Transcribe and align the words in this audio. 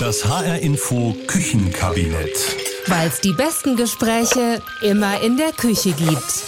Das 0.00 0.24
HR 0.24 0.58
Info 0.60 1.14
Küchenkabinett. 1.26 2.56
Weil 2.86 3.08
es 3.08 3.20
die 3.20 3.32
besten 3.32 3.76
Gespräche 3.76 4.60
immer 4.82 5.20
in 5.22 5.36
der 5.36 5.52
Küche 5.52 5.92
gibt. 5.92 6.44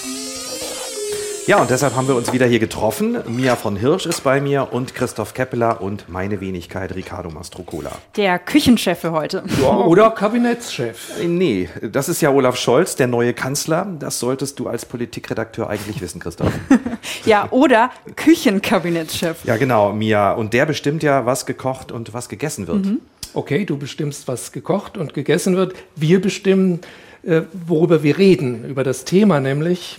Ja, 1.47 1.61
und 1.61 1.69
deshalb 1.71 1.95
haben 1.95 2.09
wir 2.09 2.15
uns 2.17 2.33
wieder 2.33 2.47
hier 2.47 2.59
getroffen. 2.59 3.19
Mia 3.27 3.55
von 3.57 3.77
Hirsch 3.77 4.07
ist 4.07 4.23
bei 4.23 4.41
mir 4.41 4.73
und 4.73 4.95
Christoph 4.95 5.35
Keppeler 5.35 5.83
und 5.83 6.09
meine 6.09 6.41
Wenigkeit 6.41 6.95
Ricardo 6.95 7.29
Mastrocola. 7.29 7.93
Der 8.17 8.39
Küchenchef 8.39 9.01
für 9.01 9.13
heute. 9.13 9.43
Ja, 9.61 9.69
oder 9.69 10.11
Kabinettschef. 10.11 11.21
Nee, 11.23 11.69
das 11.83 12.09
ist 12.09 12.23
ja 12.23 12.31
Olaf 12.31 12.57
Scholz, 12.57 12.97
der 12.97 13.09
neue 13.09 13.35
Kanzler. 13.35 13.87
Das 13.99 14.21
solltest 14.21 14.59
du 14.59 14.69
als 14.69 14.87
Politikredakteur 14.87 15.69
eigentlich 15.69 16.01
wissen, 16.01 16.21
Christoph. 16.21 16.53
Ja, 17.27 17.49
oder 17.51 17.91
Küchenkabinettschef. 18.17 19.45
ja, 19.45 19.57
genau, 19.59 19.93
Mia. 19.93 20.33
Und 20.33 20.55
der 20.55 20.65
bestimmt 20.65 21.03
ja, 21.03 21.27
was 21.27 21.45
gekocht 21.45 21.93
und 21.93 22.15
was 22.15 22.31
gegessen 22.31 22.67
wird. 22.67 22.87
Okay, 23.35 23.65
du 23.65 23.77
bestimmst, 23.77 24.29
was 24.29 24.53
gekocht 24.53 24.97
und 24.97 25.13
gegessen 25.13 25.57
wird. 25.57 25.75
Wir 25.97 26.21
bestimmen, 26.21 26.81
äh, 27.25 27.43
worüber 27.67 28.03
wir 28.03 28.17
reden, 28.17 28.65
über 28.65 28.85
das 28.85 29.05
Thema 29.05 29.41
nämlich, 29.41 29.99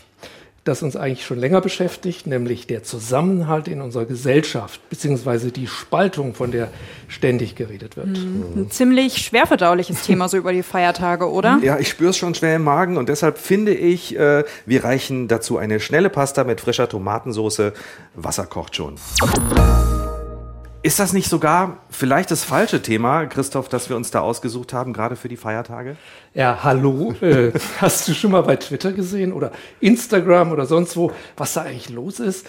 das 0.63 0.81
uns 0.81 0.95
eigentlich 0.95 1.25
schon 1.25 1.37
länger 1.37 1.61
beschäftigt, 1.61 2.25
nämlich 2.25 2.65
der 2.65 2.81
Zusammenhalt 2.81 3.67
in 3.67 3.81
unserer 3.81 4.05
Gesellschaft, 4.05 4.81
beziehungsweise 4.89 5.51
die 5.51 5.67
Spaltung, 5.67 6.33
von 6.33 6.51
der 6.51 6.69
ständig 7.07 7.55
geredet 7.55 7.97
wird. 7.97 8.07
Ein 8.07 8.67
ziemlich 8.71 9.17
schwer 9.17 9.45
verdauliches 9.45 10.01
Thema 10.03 10.27
so 10.27 10.37
über 10.37 10.53
die 10.53 10.63
Feiertage, 10.63 11.29
oder? 11.29 11.59
Ja, 11.61 11.77
ich 11.77 11.89
spüre 11.89 12.09
es 12.09 12.17
schon 12.17 12.33
schwer 12.33 12.55
im 12.55 12.63
Magen 12.63 12.97
und 12.97 13.09
deshalb 13.09 13.37
finde 13.37 13.75
ich, 13.75 14.17
äh, 14.17 14.43
wir 14.65 14.83
reichen 14.83 15.27
dazu 15.27 15.57
eine 15.57 15.79
schnelle 15.79 16.09
Pasta 16.09 16.43
mit 16.45 16.61
frischer 16.61 16.89
Tomatensauce. 16.89 17.73
Wasser 18.15 18.45
kocht 18.47 18.75
schon. 18.77 18.95
Ist 20.85 20.99
das 20.99 21.13
nicht 21.13 21.29
sogar 21.31 21.79
vielleicht 21.89 22.29
das 22.29 22.43
falsche 22.43 22.79
Thema, 22.79 23.25
Christoph, 23.25 23.69
das 23.69 23.89
wir 23.89 23.95
uns 23.95 24.11
da 24.11 24.19
ausgesucht 24.19 24.71
haben, 24.71 24.93
gerade 24.93 25.15
für 25.15 25.27
die 25.27 25.35
Feiertage? 25.35 25.97
Ja, 26.35 26.59
hallo, 26.61 27.15
äh, 27.21 27.51
hast 27.81 28.07
du 28.07 28.13
schon 28.13 28.29
mal 28.29 28.43
bei 28.43 28.55
Twitter 28.55 28.93
gesehen 28.93 29.33
oder 29.33 29.51
Instagram 29.79 30.51
oder 30.51 30.67
sonst 30.67 30.95
wo, 30.95 31.11
was 31.37 31.53
da 31.53 31.63
eigentlich 31.63 31.89
los 31.89 32.19
ist? 32.19 32.45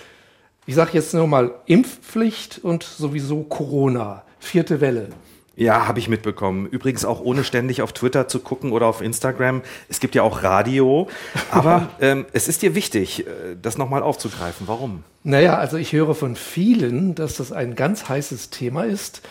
Ich 0.66 0.74
sage 0.74 0.90
jetzt 0.92 1.14
nur 1.14 1.26
mal 1.26 1.54
Impfpflicht 1.64 2.58
und 2.62 2.82
sowieso 2.82 3.42
Corona, 3.42 4.22
vierte 4.38 4.82
Welle. 4.82 5.08
Ja, 5.56 5.88
habe 5.88 5.98
ich 5.98 6.08
mitbekommen. 6.08 6.66
Übrigens 6.66 7.06
auch 7.06 7.20
ohne 7.20 7.42
ständig 7.42 7.80
auf 7.80 7.94
Twitter 7.94 8.28
zu 8.28 8.40
gucken 8.40 8.72
oder 8.72 8.86
auf 8.86 9.00
Instagram. 9.00 9.62
Es 9.88 10.00
gibt 10.00 10.14
ja 10.14 10.22
auch 10.22 10.42
Radio. 10.42 11.08
Aber 11.50 11.88
ähm, 12.00 12.26
es 12.34 12.46
ist 12.46 12.60
dir 12.60 12.74
wichtig, 12.74 13.26
äh, 13.26 13.56
das 13.60 13.78
nochmal 13.78 14.02
aufzugreifen. 14.02 14.68
Warum? 14.68 15.02
Naja, 15.24 15.56
also 15.56 15.78
ich 15.78 15.94
höre 15.94 16.14
von 16.14 16.36
vielen, 16.36 17.14
dass 17.14 17.36
das 17.36 17.52
ein 17.52 17.74
ganz 17.74 18.06
heißes 18.06 18.50
Thema 18.50 18.84
ist, 18.84 19.22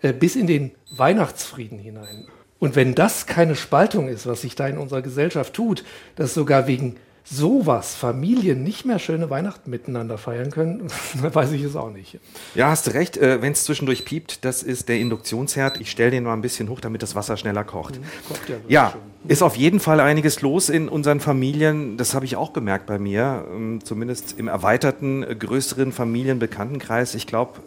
äh, 0.00 0.14
bis 0.14 0.36
in 0.36 0.46
den 0.46 0.70
Weihnachtsfrieden 0.90 1.78
hinein. 1.78 2.24
Und 2.58 2.76
wenn 2.76 2.94
das 2.94 3.26
keine 3.26 3.54
Spaltung 3.54 4.08
ist, 4.08 4.26
was 4.26 4.40
sich 4.40 4.54
da 4.54 4.66
in 4.66 4.78
unserer 4.78 5.02
Gesellschaft 5.02 5.52
tut, 5.52 5.84
dass 6.16 6.32
sogar 6.32 6.66
wegen 6.66 6.96
sowas 7.24 7.94
Familien 7.94 8.62
nicht 8.62 8.84
mehr 8.84 8.98
schöne 8.98 9.30
Weihnachten 9.30 9.70
miteinander 9.70 10.18
feiern 10.18 10.50
können, 10.50 10.88
weiß 11.20 11.52
ich 11.52 11.62
es 11.62 11.74
auch 11.74 11.90
nicht. 11.90 12.18
Ja, 12.54 12.68
hast 12.68 12.86
du 12.86 12.90
recht. 12.92 13.16
Äh, 13.16 13.40
Wenn 13.40 13.52
es 13.52 13.64
zwischendurch 13.64 14.04
piept, 14.04 14.44
das 14.44 14.62
ist 14.62 14.88
der 14.90 14.98
Induktionsherd. 14.98 15.80
Ich 15.80 15.90
stelle 15.90 16.10
den 16.10 16.24
mal 16.24 16.34
ein 16.34 16.42
bisschen 16.42 16.68
hoch, 16.68 16.80
damit 16.80 17.02
das 17.02 17.14
Wasser 17.14 17.36
schneller 17.38 17.64
kocht. 17.64 17.98
Kocht 18.28 18.48
ja 18.48 18.56
Ja, 18.68 18.94
ist 19.26 19.42
auf 19.42 19.56
jeden 19.56 19.80
Fall 19.80 20.00
einiges 20.00 20.42
los 20.42 20.68
in 20.68 20.88
unseren 20.88 21.18
Familien. 21.18 21.96
Das 21.96 22.12
habe 22.14 22.26
ich 22.26 22.36
auch 22.36 22.52
gemerkt 22.52 22.86
bei 22.86 22.98
mir. 22.98 23.46
ähm, 23.50 23.80
Zumindest 23.82 24.38
im 24.38 24.48
erweiterten, 24.48 25.22
äh, 25.22 25.34
größeren 25.34 25.92
Familienbekanntenkreis. 25.92 27.14
Ich 27.14 27.26
glaube, 27.26 27.60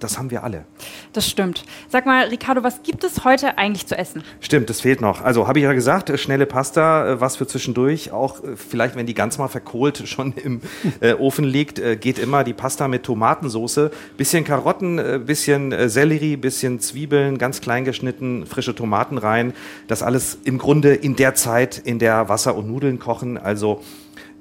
das 0.00 0.18
haben 0.18 0.30
wir 0.30 0.44
alle. 0.44 0.64
Das 1.12 1.28
stimmt. 1.28 1.64
Sag 1.88 2.06
mal, 2.06 2.26
Ricardo, 2.28 2.62
was 2.62 2.82
gibt 2.82 3.02
es 3.04 3.24
heute 3.24 3.58
eigentlich 3.58 3.86
zu 3.86 3.98
essen? 3.98 4.22
Stimmt, 4.40 4.70
das 4.70 4.80
fehlt 4.80 5.00
noch. 5.00 5.22
Also 5.22 5.48
habe 5.48 5.58
ich 5.58 5.64
ja 5.64 5.72
gesagt, 5.72 6.18
schnelle 6.20 6.46
Pasta, 6.46 7.12
äh, 7.12 7.20
was 7.20 7.36
für 7.36 7.46
zwischendurch. 7.46 8.12
Auch 8.12 8.42
äh, 8.44 8.56
vielleicht, 8.56 8.96
wenn 8.96 9.06
die 9.06 9.14
ganz 9.14 9.38
mal 9.38 9.48
verkohlt 9.48 10.02
schon 10.06 10.32
im 10.34 10.60
äh, 11.00 11.14
Ofen 11.14 11.44
liegt, 11.44 11.78
äh, 11.78 11.96
geht 11.96 12.18
immer 12.18 12.44
die 12.44 12.54
Pasta 12.54 12.86
mit 12.88 13.02
Tomatensauce. 13.02 13.90
Bisschen 14.16 14.44
Karotten, 14.44 14.98
äh, 14.98 15.20
bisschen 15.24 15.88
Sellerie, 15.88 16.36
bisschen 16.36 16.80
Zwiebeln, 16.80 17.38
ganz 17.38 17.60
klein 17.60 17.84
geschnitten, 17.84 18.46
frische 18.46 18.74
Tomaten 18.74 19.18
rein. 19.18 19.52
Das 19.88 20.02
alles 20.02 20.38
im 20.44 20.58
Grunde 20.58 20.94
in 20.94 21.16
der 21.16 21.34
Zeit, 21.34 21.78
in 21.78 21.98
der 21.98 22.28
Wasser 22.28 22.54
und 22.54 22.68
Nudeln 22.68 22.98
kochen. 22.98 23.36
Also 23.36 23.82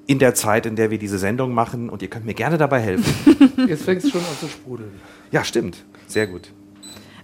in 0.08 0.20
der 0.20 0.34
Zeit, 0.34 0.66
in 0.66 0.76
der 0.76 0.90
wir 0.90 0.98
diese 0.98 1.20
Sendung 1.20 1.54
machen. 1.54 1.90
Und 1.90 2.02
ihr 2.02 2.10
könnt 2.10 2.26
mir 2.26 2.34
gerne 2.34 2.58
dabei 2.58 2.80
helfen. 2.80 3.14
Jetzt 3.68 3.84
fängt 3.84 4.04
es 4.04 4.10
schon 4.10 4.22
an 4.22 4.38
zu 4.40 4.48
sprudeln. 4.48 4.92
ja, 5.32 5.44
stimmt. 5.44 5.84
Sehr 6.08 6.26
gut. 6.26 6.50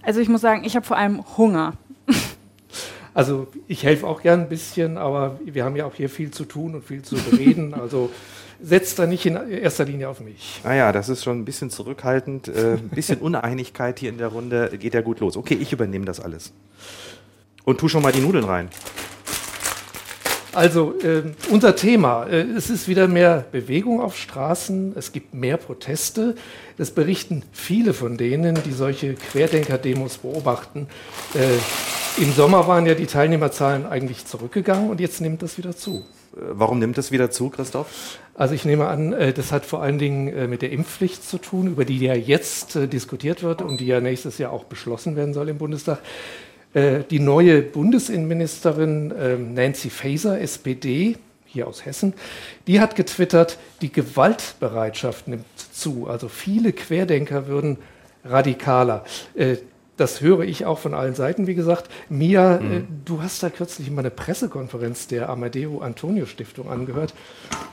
Also 0.02 0.20
ich 0.20 0.28
muss 0.28 0.42
sagen, 0.42 0.64
ich 0.64 0.76
habe 0.76 0.86
vor 0.86 0.96
allem 0.96 1.24
Hunger. 1.36 1.74
Also 3.16 3.46
ich 3.68 3.84
helfe 3.84 4.08
auch 4.08 4.22
gern 4.22 4.40
ein 4.40 4.48
bisschen, 4.48 4.98
aber 4.98 5.38
wir 5.44 5.64
haben 5.64 5.76
ja 5.76 5.86
auch 5.86 5.94
hier 5.94 6.10
viel 6.10 6.32
zu 6.32 6.44
tun 6.44 6.74
und 6.74 6.84
viel 6.84 7.02
zu 7.02 7.14
bereden. 7.14 7.72
Also 7.80 8.10
setzt 8.60 8.98
da 8.98 9.06
nicht 9.06 9.24
in 9.24 9.36
erster 9.36 9.84
Linie 9.84 10.08
auf 10.08 10.18
mich. 10.18 10.60
Naja, 10.64 10.90
das 10.90 11.08
ist 11.08 11.22
schon 11.22 11.38
ein 11.38 11.44
bisschen 11.44 11.70
zurückhaltend. 11.70 12.48
Äh, 12.48 12.72
ein 12.74 12.88
bisschen 12.88 13.20
Uneinigkeit 13.20 14.00
hier 14.00 14.10
in 14.10 14.18
der 14.18 14.28
Runde. 14.28 14.76
Geht 14.80 14.94
ja 14.94 15.00
gut 15.00 15.20
los. 15.20 15.36
Okay, 15.36 15.54
ich 15.54 15.72
übernehme 15.72 16.06
das 16.06 16.18
alles. 16.18 16.52
Und 17.62 17.78
tu 17.78 17.86
schon 17.86 18.02
mal 18.02 18.10
die 18.10 18.20
Nudeln 18.20 18.44
rein. 18.44 18.68
Also 20.54 20.94
äh, 21.00 21.22
unser 21.50 21.74
Thema, 21.74 22.26
äh, 22.26 22.42
es 22.42 22.70
ist 22.70 22.86
wieder 22.86 23.08
mehr 23.08 23.44
Bewegung 23.50 24.00
auf 24.00 24.16
Straßen, 24.16 24.92
es 24.96 25.10
gibt 25.10 25.34
mehr 25.34 25.56
Proteste. 25.56 26.36
Das 26.78 26.92
berichten 26.92 27.42
viele 27.52 27.92
von 27.92 28.16
denen, 28.16 28.58
die 28.64 28.72
solche 28.72 29.14
Querdenker-Demos 29.14 30.18
beobachten. 30.18 30.86
Äh, 31.34 32.22
Im 32.22 32.32
Sommer 32.32 32.68
waren 32.68 32.86
ja 32.86 32.94
die 32.94 33.06
Teilnehmerzahlen 33.06 33.84
eigentlich 33.84 34.26
zurückgegangen 34.26 34.90
und 34.90 35.00
jetzt 35.00 35.20
nimmt 35.20 35.42
das 35.42 35.58
wieder 35.58 35.76
zu. 35.76 36.04
Äh, 36.36 36.40
Warum 36.52 36.78
nimmt 36.78 36.98
es 36.98 37.10
wieder 37.10 37.32
zu, 37.32 37.50
Christoph? 37.50 38.18
Also 38.34 38.54
ich 38.54 38.64
nehme 38.64 38.86
an, 38.86 39.12
äh, 39.12 39.32
das 39.32 39.50
hat 39.50 39.66
vor 39.66 39.82
allen 39.82 39.98
Dingen 39.98 40.28
äh, 40.28 40.46
mit 40.46 40.62
der 40.62 40.70
Impfpflicht 40.70 41.28
zu 41.28 41.38
tun, 41.38 41.66
über 41.66 41.84
die 41.84 41.98
ja 41.98 42.14
jetzt 42.14 42.78
diskutiert 42.92 43.42
wird 43.42 43.60
und 43.60 43.80
die 43.80 43.86
ja 43.86 44.00
nächstes 44.00 44.38
Jahr 44.38 44.52
auch 44.52 44.64
beschlossen 44.64 45.16
werden 45.16 45.34
soll 45.34 45.48
im 45.48 45.58
Bundestag. 45.58 45.98
Äh, 46.74 47.04
Die 47.10 47.20
neue 47.20 47.62
Bundesinnenministerin 47.62 49.12
ähm, 49.18 49.54
Nancy 49.54 49.90
Faeser, 49.90 50.40
SPD, 50.40 51.16
hier 51.46 51.68
aus 51.68 51.84
Hessen, 51.86 52.14
die 52.66 52.80
hat 52.80 52.96
getwittert, 52.96 53.58
die 53.80 53.92
Gewaltbereitschaft 53.92 55.28
nimmt 55.28 55.46
zu. 55.72 56.08
Also 56.08 56.28
viele 56.28 56.72
Querdenker 56.72 57.46
würden 57.46 57.78
radikaler. 58.24 59.04
Äh, 59.94 59.96
Das 59.96 60.20
höre 60.20 60.40
ich 60.40 60.66
auch 60.66 60.78
von 60.78 60.94
allen 60.94 61.14
Seiten, 61.14 61.46
wie 61.46 61.54
gesagt. 61.54 61.88
Mia, 62.08 62.56
äh, 62.56 62.82
du 63.04 63.22
hast 63.22 63.42
da 63.42 63.50
kürzlich 63.50 63.90
mal 63.90 64.00
eine 64.00 64.10
Pressekonferenz 64.10 65.06
der 65.06 65.28
Amadeo 65.28 65.80
Antonio 65.80 66.26
Stiftung 66.26 66.70
angehört. 66.70 67.14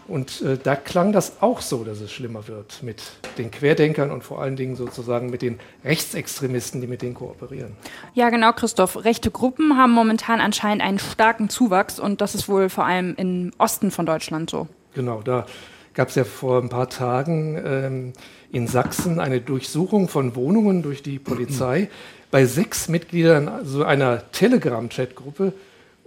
Und 0.08 0.42
äh, 0.42 0.58
da 0.62 0.76
klang 0.76 1.14
das 1.14 1.42
auch 1.42 1.62
so, 1.62 1.84
dass 1.84 2.02
es 2.02 2.12
schlimmer 2.12 2.48
wird 2.48 2.84
mit 2.84 3.02
den 3.38 3.50
Querdenkern 3.50 4.12
und 4.12 4.24
vor 4.24 4.42
allen 4.42 4.56
Dingen 4.56 4.76
sozusagen 4.76 5.30
mit 5.30 5.42
den 5.42 5.60
Rechtsextremisten, 5.86 6.82
die 6.82 6.88
mit 6.88 7.02
denen 7.02 7.14
kooperieren. 7.14 7.76
Ja, 8.14 8.30
genau, 8.30 8.52
Christoph. 8.52 9.04
Rechte 9.04 9.32
Gruppen 9.32 9.78
haben 9.78 9.92
momentan 9.92 10.42
anscheinend 10.42 10.84
einen 10.84 11.00
starken 11.00 11.50
Zuwachs 11.50 12.00
und 12.00 12.22
das 12.22 12.36
ist 12.36 12.50
wohl 12.50 12.70
vor 12.70 12.86
allem 12.86 13.16
im 13.18 13.52
Osten 13.58 13.92
von 13.92 14.06
Deutschland 14.06 14.50
so. 14.50 14.68
Genau, 14.94 15.22
da 15.22 15.46
gab 15.94 16.10
es 16.10 16.16
ja 16.16 16.24
vor 16.24 16.62
ein 16.62 16.70
paar 16.70 16.90
Tagen 16.90 17.62
ähm, 17.64 18.14
in 18.52 18.68
Sachsen 18.68 19.20
eine 19.20 19.42
Durchsuchung 19.42 20.08
von 20.08 20.36
Wohnungen 20.36 20.82
durch 20.82 21.04
die 21.04 21.20
Polizei 21.20 21.90
bei 22.32 22.46
sechs 22.46 22.88
Mitgliedern 22.88 23.66
so 23.66 23.84
einer 23.84 24.32
Telegram-Chat-Gruppe. 24.32 25.54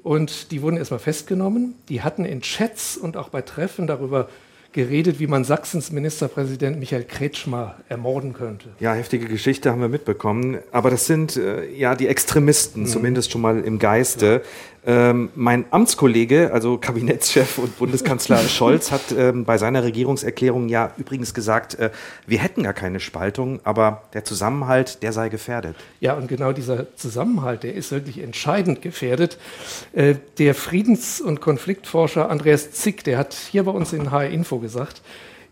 Und 0.02 0.50
die 0.50 0.60
wurden 0.62 0.76
erstmal 0.76 1.00
festgenommen. 1.00 1.74
Die 1.88 2.02
hatten 2.02 2.24
in 2.24 2.42
Chats 2.42 2.96
und 2.96 3.16
auch 3.16 3.28
bei 3.28 3.42
Treffen 3.42 3.86
darüber 3.86 4.28
geredet, 4.74 5.20
wie 5.20 5.26
man 5.26 5.44
Sachsens 5.44 5.90
Ministerpräsident 5.92 6.78
Michael 6.78 7.04
Kretschmer 7.04 7.76
ermorden 7.88 8.34
könnte. 8.34 8.68
Ja, 8.80 8.92
heftige 8.92 9.26
Geschichte 9.26 9.70
haben 9.70 9.80
wir 9.80 9.88
mitbekommen. 9.88 10.58
Aber 10.72 10.90
das 10.90 11.06
sind 11.06 11.36
äh, 11.36 11.70
ja 11.72 11.94
die 11.94 12.08
Extremisten, 12.08 12.86
zumindest 12.86 13.30
schon 13.32 13.40
mal 13.40 13.60
im 13.60 13.78
Geiste. 13.78 14.42
Ähm, 14.86 15.30
mein 15.34 15.64
Amtskollege, 15.70 16.50
also 16.52 16.76
Kabinettschef 16.76 17.56
und 17.56 17.78
Bundeskanzler 17.78 18.36
Scholz, 18.48 18.90
hat 18.90 19.00
ähm, 19.16 19.46
bei 19.46 19.56
seiner 19.56 19.82
Regierungserklärung 19.82 20.68
ja 20.68 20.92
übrigens 20.98 21.32
gesagt, 21.32 21.76
äh, 21.76 21.90
wir 22.26 22.38
hätten 22.38 22.64
gar 22.64 22.74
keine 22.74 23.00
Spaltung, 23.00 23.60
aber 23.64 24.02
der 24.12 24.24
Zusammenhalt, 24.24 25.02
der 25.02 25.12
sei 25.12 25.30
gefährdet. 25.30 25.74
Ja, 26.00 26.14
und 26.14 26.28
genau 26.28 26.52
dieser 26.52 26.94
Zusammenhalt, 26.96 27.62
der 27.62 27.74
ist 27.74 27.92
wirklich 27.92 28.18
entscheidend 28.22 28.82
gefährdet. 28.82 29.38
Äh, 29.92 30.16
Der 30.36 30.54
Friedens- 30.54 31.20
und 31.20 31.40
Konfliktforscher 31.40 32.28
Andreas 32.28 32.72
Zick, 32.72 33.04
der 33.04 33.16
hat 33.16 33.32
hier 33.32 33.62
bei 33.62 33.70
uns 33.70 33.94
in 33.94 34.10
HR 34.10 34.28
Info 34.28 34.58
gesagt, 34.64 35.02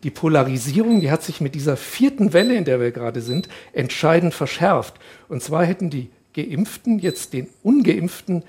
die 0.03 0.11
Polarisierung, 0.11 1.01
die 1.01 1.11
hat 1.11 1.23
sich 1.23 1.41
mit 1.41 1.55
dieser 1.55 1.77
vierten 1.77 2.33
Welle, 2.33 2.55
in 2.55 2.65
der 2.65 2.81
wir 2.81 2.91
gerade 2.91 3.21
sind, 3.21 3.49
entscheidend 3.73 4.35
verschärft. 4.35 4.95
Und 5.29 5.43
zwar 5.43 5.65
hätten 5.65 5.91
die 5.91 6.11
Geimpften 6.35 6.99
jetzt 6.99 7.35
den 7.35 7.49
Ungeimpften 7.63 8.43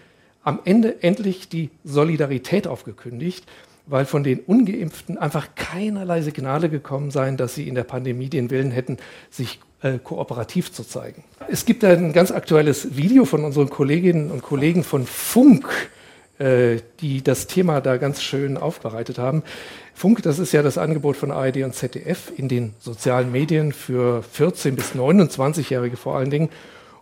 am 0.43 0.59
Ende 0.65 1.03
endlich 1.03 1.49
die 1.49 1.69
Solidarität 1.83 2.67
aufgekündigt, 2.67 3.45
weil 3.85 4.05
von 4.05 4.23
den 4.23 4.39
Ungeimpften 4.39 5.17
einfach 5.17 5.49
keinerlei 5.55 6.21
Signale 6.21 6.69
gekommen 6.69 7.11
seien, 7.11 7.37
dass 7.37 7.55
sie 7.55 7.67
in 7.67 7.75
der 7.75 7.83
Pandemie 7.83 8.29
den 8.29 8.49
Willen 8.49 8.71
hätten, 8.71 8.97
sich 9.29 9.59
äh, 9.81 9.99
kooperativ 9.99 10.71
zu 10.71 10.83
zeigen. 10.83 11.23
Es 11.49 11.65
gibt 11.65 11.83
ein 11.83 12.13
ganz 12.13 12.31
aktuelles 12.31 12.95
Video 12.95 13.25
von 13.25 13.43
unseren 13.43 13.69
Kolleginnen 13.69 14.31
und 14.31 14.41
Kollegen 14.41 14.83
von 14.83 15.05
Funk, 15.05 15.67
die 16.39 17.23
das 17.23 17.47
Thema 17.47 17.79
da 17.79 17.97
ganz 17.97 18.21
schön 18.21 18.57
aufbereitet 18.57 19.17
haben. 19.17 19.43
Funk, 19.93 20.23
das 20.23 20.39
ist 20.39 20.51
ja 20.51 20.63
das 20.63 20.77
Angebot 20.77 21.15
von 21.15 21.31
ARD 21.31 21.57
und 21.57 21.75
ZDF 21.75 22.31
in 22.35 22.47
den 22.47 22.73
sozialen 22.79 23.31
Medien 23.31 23.71
für 23.71 24.23
14- 24.35 24.71
bis 24.71 24.93
29-Jährige 24.93 25.97
vor 25.97 26.17
allen 26.17 26.31
Dingen. 26.31 26.49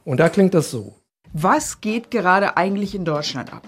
Und 0.04 0.19
da 0.19 0.30
klingt 0.30 0.54
das 0.54 0.69
so. 0.72 0.95
Was 1.33 1.80
geht 1.80 2.12
gerade 2.12 2.57
eigentlich 2.57 2.94
in 2.94 3.06
Deutschland 3.06 3.54
ab? 3.54 3.63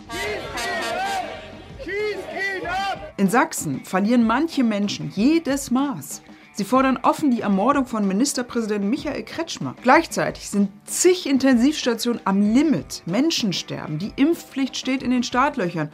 In 3.15 3.29
Sachsen 3.29 3.85
verlieren 3.85 4.25
manche 4.25 4.63
Menschen 4.63 5.11
jedes 5.15 5.71
Maß. 5.71 6.23
Sie 6.55 6.65
fordern 6.65 6.99
offen 7.01 7.31
die 7.31 7.41
Ermordung 7.41 7.87
von 7.87 8.07
Ministerpräsident 8.07 8.85
Michael 8.85 9.23
Kretschmer. 9.23 9.73
Gleichzeitig 9.81 10.51
sind 10.51 10.69
zig 10.85 11.25
Intensivstationen 11.25 12.21
am 12.25 12.53
Limit. 12.53 13.01
Menschen 13.07 13.53
sterben. 13.53 13.97
Die 13.97 14.13
Impfpflicht 14.17 14.77
steht 14.77 15.01
in 15.01 15.09
den 15.09 15.23
Startlöchern. 15.23 15.89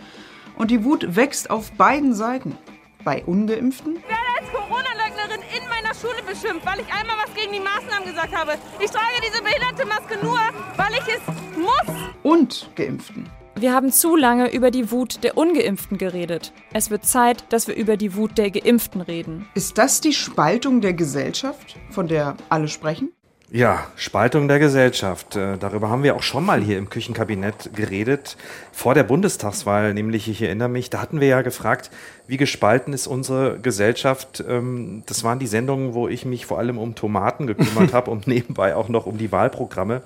Und 0.57 0.69
die 0.69 0.83
Wut 0.83 1.15
wächst 1.15 1.49
auf 1.49 1.71
beiden 1.71 2.13
Seiten. 2.13 2.57
Bei 3.05 3.23
Ungeimpften? 3.23 3.95
Ich 3.95 4.03
werde 4.03 4.21
als 4.37 4.51
Corona-Leugnerin 4.51 5.41
in 5.57 5.69
meiner 5.69 5.95
Schule 5.95 6.21
beschimpft, 6.27 6.65
weil 6.65 6.81
ich 6.81 6.93
einmal 6.93 7.15
was 7.25 7.33
gegen 7.33 7.53
die 7.53 7.61
Maßnahmen 7.61 8.09
gesagt 8.09 8.35
habe. 8.35 8.55
Ich 8.81 8.91
trage 8.91 9.21
diese 9.25 9.41
behinderte 9.41 9.85
Maske 9.85 10.17
nur, 10.21 10.39
weil 10.75 10.91
ich 10.91 11.07
es 11.07 11.57
muss. 11.57 11.95
Und 12.21 12.69
Geimpften. 12.75 13.29
Wir 13.59 13.73
haben 13.73 13.91
zu 13.91 14.15
lange 14.15 14.53
über 14.53 14.71
die 14.71 14.89
Wut 14.89 15.21
der 15.21 15.37
Ungeimpften 15.37 15.97
geredet. 15.97 16.53
Es 16.71 16.91
wird 16.91 17.03
Zeit, 17.03 17.43
dass 17.49 17.67
wir 17.67 17.75
über 17.75 17.97
die 17.97 18.15
Wut 18.15 18.37
der 18.37 18.51
Geimpften 18.51 19.01
reden. 19.01 19.49
Ist 19.53 19.77
das 19.77 19.99
die 19.99 20.13
Spaltung 20.13 20.79
der 20.79 20.93
Gesellschaft, 20.93 21.75
von 21.89 22.07
der 22.07 22.37
alle 22.47 22.69
sprechen? 22.69 23.11
Ja, 23.51 23.87
Spaltung 23.97 24.47
der 24.47 24.59
Gesellschaft. 24.59 25.35
Äh, 25.35 25.57
darüber 25.57 25.89
haben 25.89 26.03
wir 26.03 26.15
auch 26.15 26.21
schon 26.21 26.45
mal 26.45 26.61
hier 26.61 26.77
im 26.77 26.89
Küchenkabinett 26.89 27.75
geredet, 27.75 28.37
vor 28.71 28.93
der 28.93 29.03
Bundestagswahl, 29.03 29.93
nämlich 29.93 30.29
ich 30.29 30.41
erinnere 30.41 30.69
mich, 30.69 30.89
da 30.89 31.01
hatten 31.01 31.19
wir 31.19 31.27
ja 31.27 31.41
gefragt, 31.41 31.89
wie 32.27 32.37
gespalten 32.37 32.93
ist 32.93 33.07
unsere 33.07 33.59
Gesellschaft. 33.59 34.41
Ähm, 34.47 35.03
das 35.07 35.25
waren 35.25 35.39
die 35.39 35.47
Sendungen, 35.47 35.95
wo 35.95 36.07
ich 36.07 36.23
mich 36.23 36.45
vor 36.45 36.59
allem 36.59 36.77
um 36.77 36.95
Tomaten 36.95 37.45
gekümmert 37.45 37.91
habe 37.93 38.09
und 38.09 38.25
nebenbei 38.25 38.73
auch 38.73 38.87
noch 38.87 39.05
um 39.05 39.17
die 39.17 39.33
Wahlprogramme. 39.33 40.03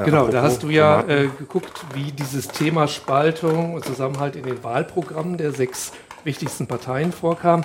Äh, 0.00 0.04
genau, 0.04 0.28
da 0.28 0.42
hast 0.42 0.62
du 0.62 0.68
ja 0.68 1.02
äh, 1.02 1.28
geguckt, 1.38 1.84
wie 1.94 2.12
dieses 2.12 2.48
Thema 2.48 2.88
Spaltung 2.88 3.74
und 3.74 3.84
Zusammenhalt 3.84 4.36
in 4.36 4.44
den 4.44 4.62
Wahlprogrammen 4.62 5.36
der 5.36 5.52
sechs 5.52 5.92
wichtigsten 6.24 6.66
Parteien 6.66 7.12
vorkam. 7.12 7.64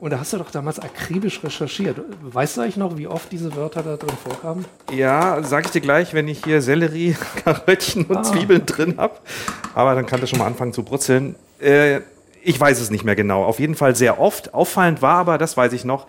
Und 0.00 0.12
da 0.12 0.20
hast 0.20 0.32
du 0.32 0.38
doch 0.38 0.52
damals 0.52 0.78
akribisch 0.78 1.42
recherchiert. 1.42 2.00
Weißt 2.22 2.56
du 2.56 2.60
eigentlich 2.60 2.76
noch, 2.76 2.96
wie 2.96 3.08
oft 3.08 3.32
diese 3.32 3.56
Wörter 3.56 3.82
da 3.82 3.96
drin 3.96 4.16
vorkamen? 4.22 4.64
Ja, 4.92 5.42
sag 5.42 5.64
ich 5.64 5.72
dir 5.72 5.80
gleich, 5.80 6.14
wenn 6.14 6.28
ich 6.28 6.44
hier 6.44 6.62
Sellerie, 6.62 7.16
Karöttchen 7.44 8.04
und 8.06 8.18
ah. 8.18 8.22
Zwiebeln 8.22 8.64
drin 8.64 8.94
habe. 8.98 9.14
Aber 9.74 9.96
dann 9.96 10.06
kann 10.06 10.20
das 10.20 10.30
schon 10.30 10.38
mal 10.38 10.46
anfangen 10.46 10.72
zu 10.72 10.84
brutzeln. 10.84 11.34
Äh, 11.60 12.00
ich 12.44 12.58
weiß 12.60 12.80
es 12.80 12.90
nicht 12.90 13.04
mehr 13.04 13.16
genau. 13.16 13.44
Auf 13.44 13.58
jeden 13.58 13.74
Fall 13.74 13.96
sehr 13.96 14.20
oft. 14.20 14.54
Auffallend 14.54 15.02
war 15.02 15.16
aber, 15.16 15.36
das 15.36 15.56
weiß 15.56 15.72
ich 15.72 15.84
noch, 15.84 16.06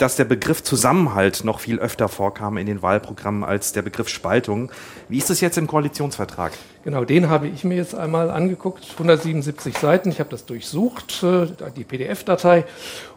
dass 0.00 0.16
der 0.16 0.24
Begriff 0.24 0.62
Zusammenhalt 0.62 1.44
noch 1.44 1.60
viel 1.60 1.78
öfter 1.78 2.08
vorkam 2.08 2.56
in 2.56 2.66
den 2.66 2.80
Wahlprogrammen 2.80 3.44
als 3.44 3.72
der 3.72 3.82
Begriff 3.82 4.08
Spaltung. 4.08 4.72
Wie 5.10 5.18
ist 5.18 5.28
es 5.28 5.42
jetzt 5.42 5.58
im 5.58 5.66
Koalitionsvertrag? 5.66 6.52
Genau, 6.84 7.04
den 7.04 7.28
habe 7.28 7.48
ich 7.48 7.64
mir 7.64 7.76
jetzt 7.76 7.94
einmal 7.94 8.30
angeguckt, 8.30 8.86
177 8.92 9.76
Seiten. 9.76 10.08
Ich 10.08 10.18
habe 10.18 10.30
das 10.30 10.46
durchsucht, 10.46 11.22
äh, 11.22 11.48
die 11.76 11.84
PDF-Datei. 11.84 12.64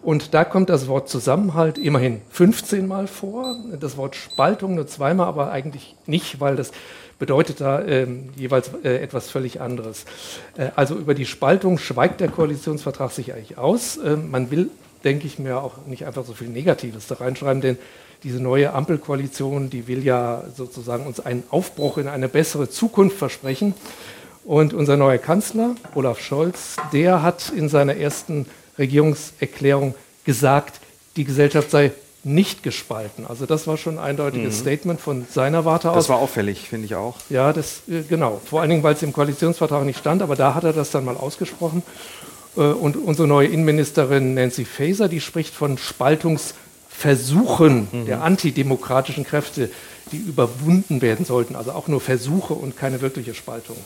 Und 0.01 0.33
da 0.33 0.43
kommt 0.43 0.69
das 0.69 0.87
Wort 0.89 1.07
Zusammenhalt 1.07 1.77
immerhin 1.77 2.21
15 2.29 2.85
Mal 2.85 3.07
vor. 3.07 3.55
Das 3.79 3.95
Wort 3.95 4.17
Spaltung 4.17 4.75
nur 4.75 4.85
zweimal, 4.85 5.27
aber 5.27 5.51
eigentlich 5.51 5.95
nicht, 6.05 6.41
weil 6.41 6.57
das 6.57 6.71
bedeutet 7.17 7.61
da 7.61 7.81
ähm, 7.81 8.31
jeweils 8.35 8.71
äh, 8.83 8.97
etwas 8.97 9.29
völlig 9.29 9.61
anderes. 9.61 10.03
Äh, 10.57 10.71
also 10.75 10.95
über 10.95 11.13
die 11.13 11.25
Spaltung 11.25 11.77
schweigt 11.77 12.19
der 12.19 12.27
Koalitionsvertrag 12.27 13.11
sich 13.11 13.33
eigentlich 13.33 13.57
aus. 13.57 13.95
Äh, 13.95 14.17
man 14.17 14.51
will 14.51 14.69
denke 15.03 15.27
ich 15.27 15.39
mir, 15.39 15.57
auch 15.57 15.85
nicht 15.85 16.05
einfach 16.05 16.25
so 16.25 16.33
viel 16.33 16.49
Negatives 16.49 17.07
da 17.07 17.15
reinschreiben, 17.15 17.61
denn 17.61 17.77
diese 18.23 18.39
neue 18.39 18.73
Ampelkoalition, 18.73 19.69
die 19.69 19.87
will 19.87 20.03
ja 20.03 20.43
sozusagen 20.55 21.05
uns 21.05 21.19
einen 21.19 21.43
Aufbruch 21.49 21.97
in 21.97 22.07
eine 22.07 22.29
bessere 22.29 22.69
Zukunft 22.69 23.17
versprechen. 23.17 23.73
Und 24.45 24.73
unser 24.73 24.97
neuer 24.97 25.17
Kanzler, 25.17 25.75
Olaf 25.95 26.19
Scholz, 26.19 26.75
der 26.91 27.21
hat 27.21 27.51
in 27.55 27.69
seiner 27.69 27.95
ersten 27.95 28.45
Regierungserklärung 28.77 29.95
gesagt, 30.25 30.79
die 31.15 31.23
Gesellschaft 31.23 31.71
sei 31.71 31.91
nicht 32.23 32.63
gespalten. 32.63 33.25
Also 33.27 33.45
das 33.45 33.67
war 33.67 33.77
schon 33.77 33.97
ein 33.97 34.03
eindeutiges 34.03 34.55
mhm. 34.55 34.61
Statement 34.61 35.01
von 35.01 35.25
seiner 35.29 35.65
Warte 35.65 35.89
aus. 35.89 35.95
Das 35.95 36.09
war 36.09 36.17
auffällig, 36.17 36.69
finde 36.69 36.85
ich 36.85 36.95
auch. 36.95 37.17
Ja, 37.29 37.51
das 37.51 37.81
äh, 37.89 38.03
genau. 38.07 38.41
Vor 38.45 38.61
allen 38.61 38.69
Dingen, 38.69 38.83
weil 38.83 38.93
es 38.93 39.03
im 39.03 39.11
Koalitionsvertrag 39.11 39.83
nicht 39.83 39.99
stand, 39.99 40.21
aber 40.21 40.35
da 40.35 40.55
hat 40.55 40.63
er 40.63 40.73
das 40.73 40.91
dann 40.91 41.03
mal 41.03 41.17
ausgesprochen. 41.17 41.83
Äh, 42.55 42.61
und 42.61 42.97
unsere 42.97 43.27
neue 43.27 43.47
Innenministerin 43.47 44.33
Nancy 44.33 44.65
Faeser, 44.65 45.07
die 45.07 45.21
spricht 45.21 45.53
von 45.53 45.77
Spaltungsversuchen 45.77 47.87
mhm. 47.91 48.05
der 48.05 48.23
antidemokratischen 48.23 49.25
Kräfte, 49.25 49.69
die 50.11 50.17
überwunden 50.17 51.01
werden 51.01 51.25
sollten. 51.25 51.55
Also 51.55 51.71
auch 51.71 51.87
nur 51.87 52.01
Versuche 52.01 52.53
und 52.53 52.77
keine 52.77 53.01
wirkliche 53.01 53.33
Spaltung. 53.33 53.77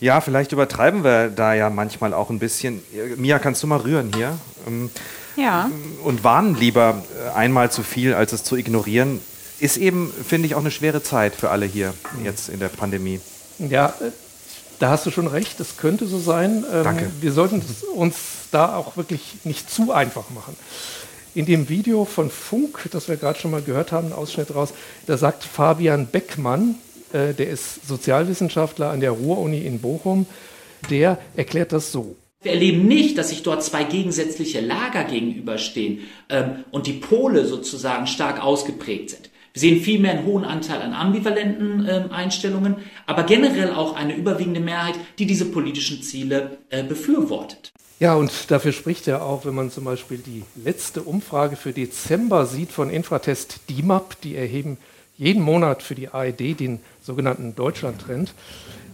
Ja, 0.00 0.20
vielleicht 0.20 0.52
übertreiben 0.52 1.04
wir 1.04 1.28
da 1.28 1.54
ja 1.54 1.70
manchmal 1.70 2.14
auch 2.14 2.30
ein 2.30 2.38
bisschen. 2.38 2.82
Mia, 3.16 3.38
kannst 3.38 3.62
du 3.62 3.66
mal 3.66 3.78
rühren 3.78 4.10
hier? 4.14 4.38
Ähm, 4.66 4.90
ja. 5.36 5.70
Und 6.04 6.24
warnen 6.24 6.56
lieber 6.56 7.02
äh, 7.26 7.36
einmal 7.36 7.70
zu 7.70 7.82
viel, 7.82 8.14
als 8.14 8.32
es 8.32 8.44
zu 8.44 8.56
ignorieren. 8.56 9.20
Ist 9.58 9.76
eben, 9.76 10.12
finde 10.26 10.46
ich, 10.46 10.54
auch 10.54 10.60
eine 10.60 10.72
schwere 10.72 11.02
Zeit 11.02 11.34
für 11.34 11.50
alle 11.50 11.66
hier 11.66 11.94
jetzt 12.24 12.48
in 12.48 12.58
der 12.58 12.68
Pandemie. 12.68 13.20
Ja, 13.58 13.94
da 14.82 14.90
hast 14.90 15.06
du 15.06 15.12
schon 15.12 15.28
recht, 15.28 15.60
das 15.60 15.76
könnte 15.76 16.06
so 16.06 16.18
sein. 16.18 16.64
Ähm, 16.72 16.82
Danke. 16.82 17.10
Wir 17.20 17.30
sollten 17.30 17.62
uns 17.94 18.16
da 18.50 18.74
auch 18.74 18.96
wirklich 18.96 19.36
nicht 19.44 19.70
zu 19.70 19.92
einfach 19.92 20.28
machen. 20.30 20.56
In 21.36 21.46
dem 21.46 21.68
Video 21.68 22.04
von 22.04 22.30
Funk, 22.30 22.88
das 22.90 23.08
wir 23.08 23.16
gerade 23.16 23.38
schon 23.38 23.52
mal 23.52 23.62
gehört 23.62 23.92
haben, 23.92 24.06
einen 24.06 24.12
Ausschnitt 24.12 24.52
raus, 24.52 24.74
da 25.06 25.16
sagt 25.16 25.44
Fabian 25.44 26.08
Beckmann, 26.08 26.74
äh, 27.12 27.32
der 27.32 27.48
ist 27.48 27.86
Sozialwissenschaftler 27.86 28.90
an 28.90 28.98
der 28.98 29.12
Ruhr-Uni 29.12 29.64
in 29.64 29.80
Bochum, 29.80 30.26
der 30.90 31.16
erklärt 31.36 31.70
das 31.70 31.92
so. 31.92 32.16
Wir 32.42 32.50
erleben 32.50 32.88
nicht, 32.88 33.16
dass 33.18 33.28
sich 33.28 33.44
dort 33.44 33.62
zwei 33.62 33.84
gegensätzliche 33.84 34.60
Lager 34.60 35.04
gegenüberstehen 35.04 36.00
ähm, 36.28 36.64
und 36.72 36.88
die 36.88 36.94
Pole 36.94 37.46
sozusagen 37.46 38.08
stark 38.08 38.42
ausgeprägt 38.42 39.10
sind. 39.10 39.30
Wir 39.52 39.60
sehen 39.60 39.80
vielmehr 39.80 40.12
einen 40.12 40.26
hohen 40.26 40.44
Anteil 40.44 40.80
an 40.80 40.94
ambivalenten 40.94 41.86
äh, 41.86 42.04
Einstellungen, 42.10 42.76
aber 43.06 43.24
generell 43.24 43.72
auch 43.72 43.94
eine 43.94 44.16
überwiegende 44.16 44.60
Mehrheit, 44.60 44.94
die 45.18 45.26
diese 45.26 45.44
politischen 45.44 46.02
Ziele 46.02 46.56
äh, 46.70 46.82
befürwortet. 46.82 47.72
Ja, 48.00 48.14
und 48.14 48.50
dafür 48.50 48.72
spricht 48.72 49.06
er 49.06 49.22
auch, 49.22 49.44
wenn 49.44 49.54
man 49.54 49.70
zum 49.70 49.84
Beispiel 49.84 50.18
die 50.18 50.42
letzte 50.56 51.02
Umfrage 51.02 51.56
für 51.56 51.72
Dezember 51.72 52.46
sieht 52.46 52.72
von 52.72 52.90
Infratest 52.90 53.60
DIMAP, 53.68 54.20
die 54.22 54.36
erheben 54.36 54.78
jeden 55.18 55.42
Monat 55.42 55.82
für 55.82 55.94
die 55.94 56.08
ARD 56.08 56.58
den 56.58 56.80
sogenannten 57.02 57.54
Deutschlandtrend. 57.54 58.34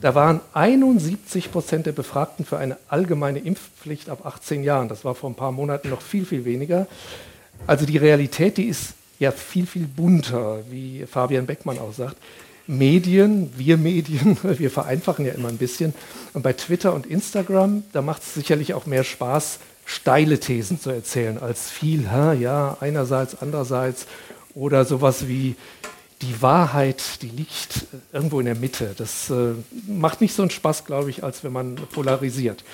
Da 0.00 0.14
waren 0.14 0.40
71 0.52 1.50
Prozent 1.50 1.86
der 1.86 1.92
Befragten 1.92 2.44
für 2.44 2.58
eine 2.58 2.76
allgemeine 2.88 3.38
Impfpflicht 3.38 4.10
ab 4.10 4.26
18 4.26 4.62
Jahren. 4.62 4.88
Das 4.88 5.04
war 5.04 5.14
vor 5.14 5.30
ein 5.30 5.36
paar 5.36 5.52
Monaten 5.52 5.88
noch 5.88 6.02
viel, 6.02 6.26
viel 6.26 6.44
weniger. 6.44 6.86
Also 7.66 7.86
die 7.86 7.96
Realität, 7.96 8.58
die 8.58 8.66
ist 8.66 8.94
ja 9.18 9.32
viel, 9.32 9.66
viel 9.66 9.86
bunter, 9.86 10.60
wie 10.70 11.04
Fabian 11.06 11.46
Beckmann 11.46 11.78
auch 11.78 11.92
sagt. 11.92 12.16
Medien, 12.66 13.50
wir 13.56 13.78
Medien, 13.78 14.36
wir 14.42 14.70
vereinfachen 14.70 15.24
ja 15.24 15.32
immer 15.32 15.48
ein 15.48 15.56
bisschen. 15.56 15.94
Und 16.34 16.42
bei 16.42 16.52
Twitter 16.52 16.94
und 16.94 17.06
Instagram, 17.06 17.82
da 17.92 18.02
macht 18.02 18.22
es 18.22 18.34
sicherlich 18.34 18.74
auch 18.74 18.86
mehr 18.86 19.04
Spaß, 19.04 19.58
steile 19.86 20.38
Thesen 20.38 20.80
zu 20.80 20.90
erzählen, 20.90 21.38
als 21.38 21.70
viel, 21.70 22.10
ha, 22.10 22.34
ja, 22.34 22.76
einerseits, 22.80 23.40
andererseits 23.40 24.06
oder 24.54 24.84
sowas 24.84 25.28
wie 25.28 25.56
die 26.20 26.42
Wahrheit, 26.42 27.22
die 27.22 27.28
liegt 27.28 27.86
irgendwo 28.12 28.40
in 28.40 28.46
der 28.46 28.54
Mitte. 28.54 28.94
Das 28.98 29.30
äh, 29.30 29.54
macht 29.86 30.20
nicht 30.20 30.34
so 30.34 30.42
einen 30.42 30.50
Spaß, 30.50 30.84
glaube 30.84 31.10
ich, 31.10 31.24
als 31.24 31.44
wenn 31.44 31.52
man 31.52 31.76
polarisiert. 31.76 32.64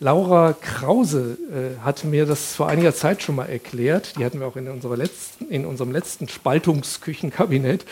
Laura 0.00 0.52
Krause 0.52 1.38
äh, 1.50 1.84
hat 1.84 2.04
mir 2.04 2.26
das 2.26 2.54
vor 2.54 2.68
einiger 2.68 2.94
Zeit 2.94 3.22
schon 3.22 3.36
mal 3.36 3.46
erklärt. 3.46 4.14
Die 4.18 4.24
hatten 4.24 4.40
wir 4.40 4.46
auch 4.46 4.56
in, 4.56 4.66
letzten, 4.96 5.48
in 5.48 5.64
unserem 5.64 5.92
letzten 5.92 6.28
Spaltungsküchenkabinett. 6.28 7.84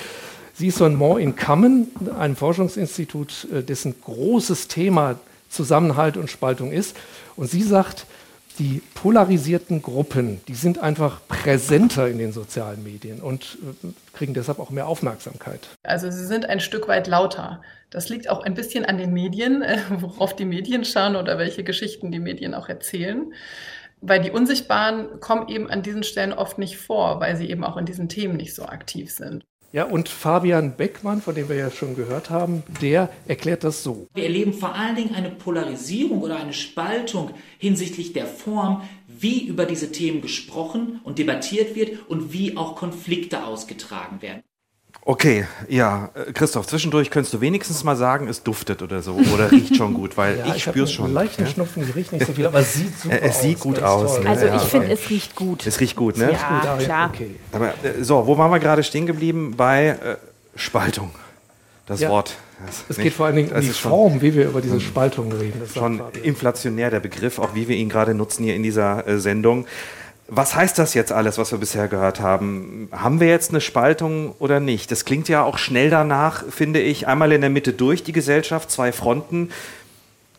Sie 0.54 0.68
ist 0.68 0.78
von 0.78 0.94
More 0.94 1.20
in 1.20 1.36
Common, 1.36 1.88
einem 2.18 2.36
Forschungsinstitut, 2.36 3.48
äh, 3.52 3.62
dessen 3.62 3.94
großes 4.00 4.68
Thema 4.68 5.18
Zusammenhalt 5.48 6.16
und 6.16 6.30
Spaltung 6.30 6.72
ist. 6.72 6.96
Und 7.36 7.50
sie 7.50 7.62
sagt, 7.62 8.06
die 8.62 8.80
polarisierten 8.94 9.82
Gruppen, 9.82 10.40
die 10.46 10.54
sind 10.54 10.78
einfach 10.78 11.20
präsenter 11.26 12.06
in 12.06 12.18
den 12.18 12.30
sozialen 12.32 12.84
Medien 12.84 13.20
und 13.20 13.58
äh, 13.60 13.88
kriegen 14.12 14.34
deshalb 14.34 14.60
auch 14.60 14.70
mehr 14.70 14.86
Aufmerksamkeit. 14.86 15.68
Also 15.82 16.12
sie 16.12 16.24
sind 16.24 16.46
ein 16.46 16.60
Stück 16.60 16.86
weit 16.86 17.08
lauter. 17.08 17.60
Das 17.90 18.08
liegt 18.08 18.30
auch 18.30 18.44
ein 18.44 18.54
bisschen 18.54 18.84
an 18.84 18.98
den 18.98 19.12
Medien, 19.12 19.62
äh, 19.62 19.78
worauf 19.98 20.36
die 20.36 20.44
Medien 20.44 20.84
schauen 20.84 21.16
oder 21.16 21.38
welche 21.38 21.64
Geschichten 21.64 22.12
die 22.12 22.20
Medien 22.20 22.54
auch 22.54 22.68
erzählen. 22.68 23.32
weil 24.04 24.20
die 24.20 24.32
Unsichtbaren 24.32 25.20
kommen 25.20 25.48
eben 25.48 25.70
an 25.70 25.82
diesen 25.82 26.02
Stellen 26.02 26.32
oft 26.32 26.58
nicht 26.58 26.76
vor, 26.76 27.20
weil 27.20 27.36
sie 27.36 27.48
eben 27.48 27.62
auch 27.62 27.76
in 27.76 27.86
diesen 27.86 28.08
Themen 28.08 28.36
nicht 28.36 28.52
so 28.52 28.64
aktiv 28.64 29.12
sind. 29.12 29.44
Ja, 29.72 29.84
und 29.84 30.10
Fabian 30.10 30.76
Beckmann, 30.76 31.22
von 31.22 31.34
dem 31.34 31.48
wir 31.48 31.56
ja 31.56 31.70
schon 31.70 31.96
gehört 31.96 32.28
haben, 32.28 32.62
der 32.82 33.08
erklärt 33.26 33.64
das 33.64 33.82
so. 33.82 34.06
Wir 34.12 34.24
erleben 34.24 34.52
vor 34.52 34.74
allen 34.74 34.96
Dingen 34.96 35.14
eine 35.14 35.30
Polarisierung 35.30 36.20
oder 36.20 36.36
eine 36.36 36.52
Spaltung 36.52 37.30
hinsichtlich 37.56 38.12
der 38.12 38.26
Form, 38.26 38.82
wie 39.08 39.46
über 39.46 39.64
diese 39.64 39.90
Themen 39.90 40.20
gesprochen 40.20 41.00
und 41.04 41.18
debattiert 41.18 41.74
wird 41.74 42.06
und 42.10 42.34
wie 42.34 42.56
auch 42.58 42.76
Konflikte 42.76 43.44
ausgetragen 43.44 44.20
werden. 44.20 44.42
Okay, 45.04 45.46
ja, 45.68 46.10
äh, 46.14 46.32
Christoph, 46.32 46.68
zwischendurch 46.68 47.10
könntest 47.10 47.34
du 47.34 47.40
wenigstens 47.40 47.82
mal 47.82 47.96
sagen, 47.96 48.28
es 48.28 48.44
duftet 48.44 48.82
oder 48.82 49.02
so 49.02 49.14
oder 49.34 49.50
riecht 49.50 49.74
schon 49.76 49.94
gut, 49.94 50.16
weil 50.16 50.38
Ja, 50.46 50.54
ich, 50.54 50.62
spür's 50.62 50.90
einen 50.90 50.96
schon. 50.96 51.12
leichten 51.12 51.42
ja? 51.44 51.48
Schnupfen, 51.50 51.84
die 51.84 51.90
riecht 51.90 52.12
nicht 52.12 52.24
so 52.24 52.32
viel, 52.32 52.46
aber 52.46 52.60
es 52.60 52.74
sieht 52.74 52.96
super 53.00 53.14
Äh, 53.20 53.28
es 53.28 53.40
sieht 53.42 53.56
aus, 53.56 53.62
gut 53.62 53.82
aus, 53.82 54.20
ne? 54.20 54.28
Also 54.30 54.46
Ja, 54.46 54.56
ich 54.56 54.62
finde, 54.62 54.86
okay. 54.86 54.94
es 55.02 55.10
riecht 55.10 55.34
gut. 55.34 55.66
Es 55.66 55.80
riecht 55.80 55.96
gut, 55.96 56.18
ne? 56.18 56.30
Ja, 56.32 56.76
klar. 56.78 57.10
Okay. 57.12 57.34
Aber 57.50 57.70
äh, 57.82 58.02
so, 58.04 58.26
wo 58.28 58.38
waren 58.38 58.52
wir 58.52 58.60
gerade 58.60 58.84
stehen 58.84 59.06
geblieben? 59.06 59.54
Bei 59.56 59.86
äh, 59.88 60.16
Spaltung. 60.54 61.10
Das 61.86 61.98
Ja. 61.98 62.08
Wort. 62.08 62.36
Das, 62.64 62.84
Es 62.88 62.96
nicht- 62.96 63.06
geht 63.06 63.14
vor 63.14 63.26
allen 63.26 63.34
Dingen 63.34 63.50
um 63.52 63.60
die 63.60 63.66
ist 63.66 63.80
schon- 63.80 63.90
Form, 63.90 64.22
wie 64.22 64.34
wir 64.34 64.44
über 64.46 64.60
diese 64.60 64.80
Spaltung 64.80 65.32
reden. 65.32 65.60
Schon 65.74 66.00
inflationär 66.22 66.90
der 66.90 67.00
Begriff, 67.00 67.40
auch 67.40 67.56
wie 67.56 67.66
wir 67.66 67.74
ihn 67.76 67.88
gerade 67.88 68.14
nutzen 68.14 68.44
hier 68.44 68.54
in 68.54 68.62
dieser 68.62 69.04
äh, 69.08 69.18
Sendung. 69.18 69.66
Was 70.28 70.54
heißt 70.54 70.78
das 70.78 70.94
jetzt 70.94 71.12
alles, 71.12 71.36
was 71.36 71.50
wir 71.52 71.58
bisher 71.58 71.88
gehört 71.88 72.20
haben? 72.20 72.88
Haben 72.92 73.20
wir 73.20 73.28
jetzt 73.28 73.50
eine 73.50 73.60
Spaltung 73.60 74.34
oder 74.38 74.60
nicht? 74.60 74.90
Das 74.90 75.04
klingt 75.04 75.28
ja 75.28 75.42
auch 75.42 75.58
schnell 75.58 75.90
danach, 75.90 76.44
finde 76.48 76.80
ich, 76.80 77.06
einmal 77.06 77.32
in 77.32 77.40
der 77.40 77.50
Mitte 77.50 77.72
durch 77.72 78.02
die 78.02 78.12
Gesellschaft, 78.12 78.70
zwei 78.70 78.92
Fronten. 78.92 79.50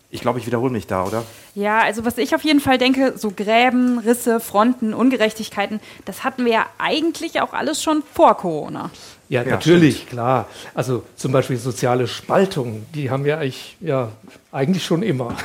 Ich 0.09 0.21
glaube, 0.21 0.39
ich 0.39 0.45
wiederhole 0.45 0.71
mich 0.71 0.87
da, 0.87 1.03
oder? 1.05 1.23
Ja, 1.55 1.81
also 1.81 2.05
was 2.05 2.17
ich 2.17 2.33
auf 2.35 2.43
jeden 2.43 2.59
Fall 2.59 2.77
denke, 2.77 3.13
so 3.17 3.31
Gräben, 3.31 3.99
Risse, 3.99 4.39
Fronten, 4.39 4.93
Ungerechtigkeiten, 4.93 5.79
das 6.05 6.23
hatten 6.23 6.45
wir 6.45 6.51
ja 6.53 6.65
eigentlich 6.77 7.41
auch 7.41 7.53
alles 7.53 7.81
schon 7.81 8.03
vor 8.13 8.37
Corona. 8.37 8.91
Ja, 9.27 9.41
Ja, 9.41 9.49
natürlich, 9.49 10.07
klar. 10.07 10.47
Also 10.75 11.03
zum 11.15 11.31
Beispiel 11.31 11.57
soziale 11.57 12.07
Spaltung, 12.07 12.85
die 12.93 13.09
haben 13.09 13.25
wir 13.25 13.39
eigentlich, 13.39 13.75
ja, 13.79 14.09
eigentlich 14.51 14.85
schon 14.85 15.01
immer. 15.01 15.35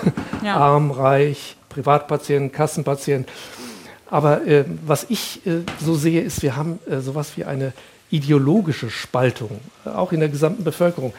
Ja. 0.45 0.57
Arm, 0.59 0.91
reich, 0.91 1.57
Privatpatient, 1.71 2.53
Kassenpatient. 2.53 3.27
Aber 4.11 4.47
äh, 4.47 4.65
was 4.87 5.07
ich 5.09 5.47
äh, 5.47 5.61
so 5.81 5.95
sehe, 5.95 6.23
ist, 6.23 6.43
wir 6.43 6.57
haben 6.57 6.79
äh, 6.89 7.01
sowas 7.01 7.37
wie 7.37 7.45
eine 7.45 7.73
ideologische 8.11 8.91
Spaltung, 8.91 9.51
äh, 9.85 9.91
auch 9.91 10.13
in 10.13 10.21
der 10.21 10.29
gesamten 10.29 10.65
Bevölkerung. 10.65 11.13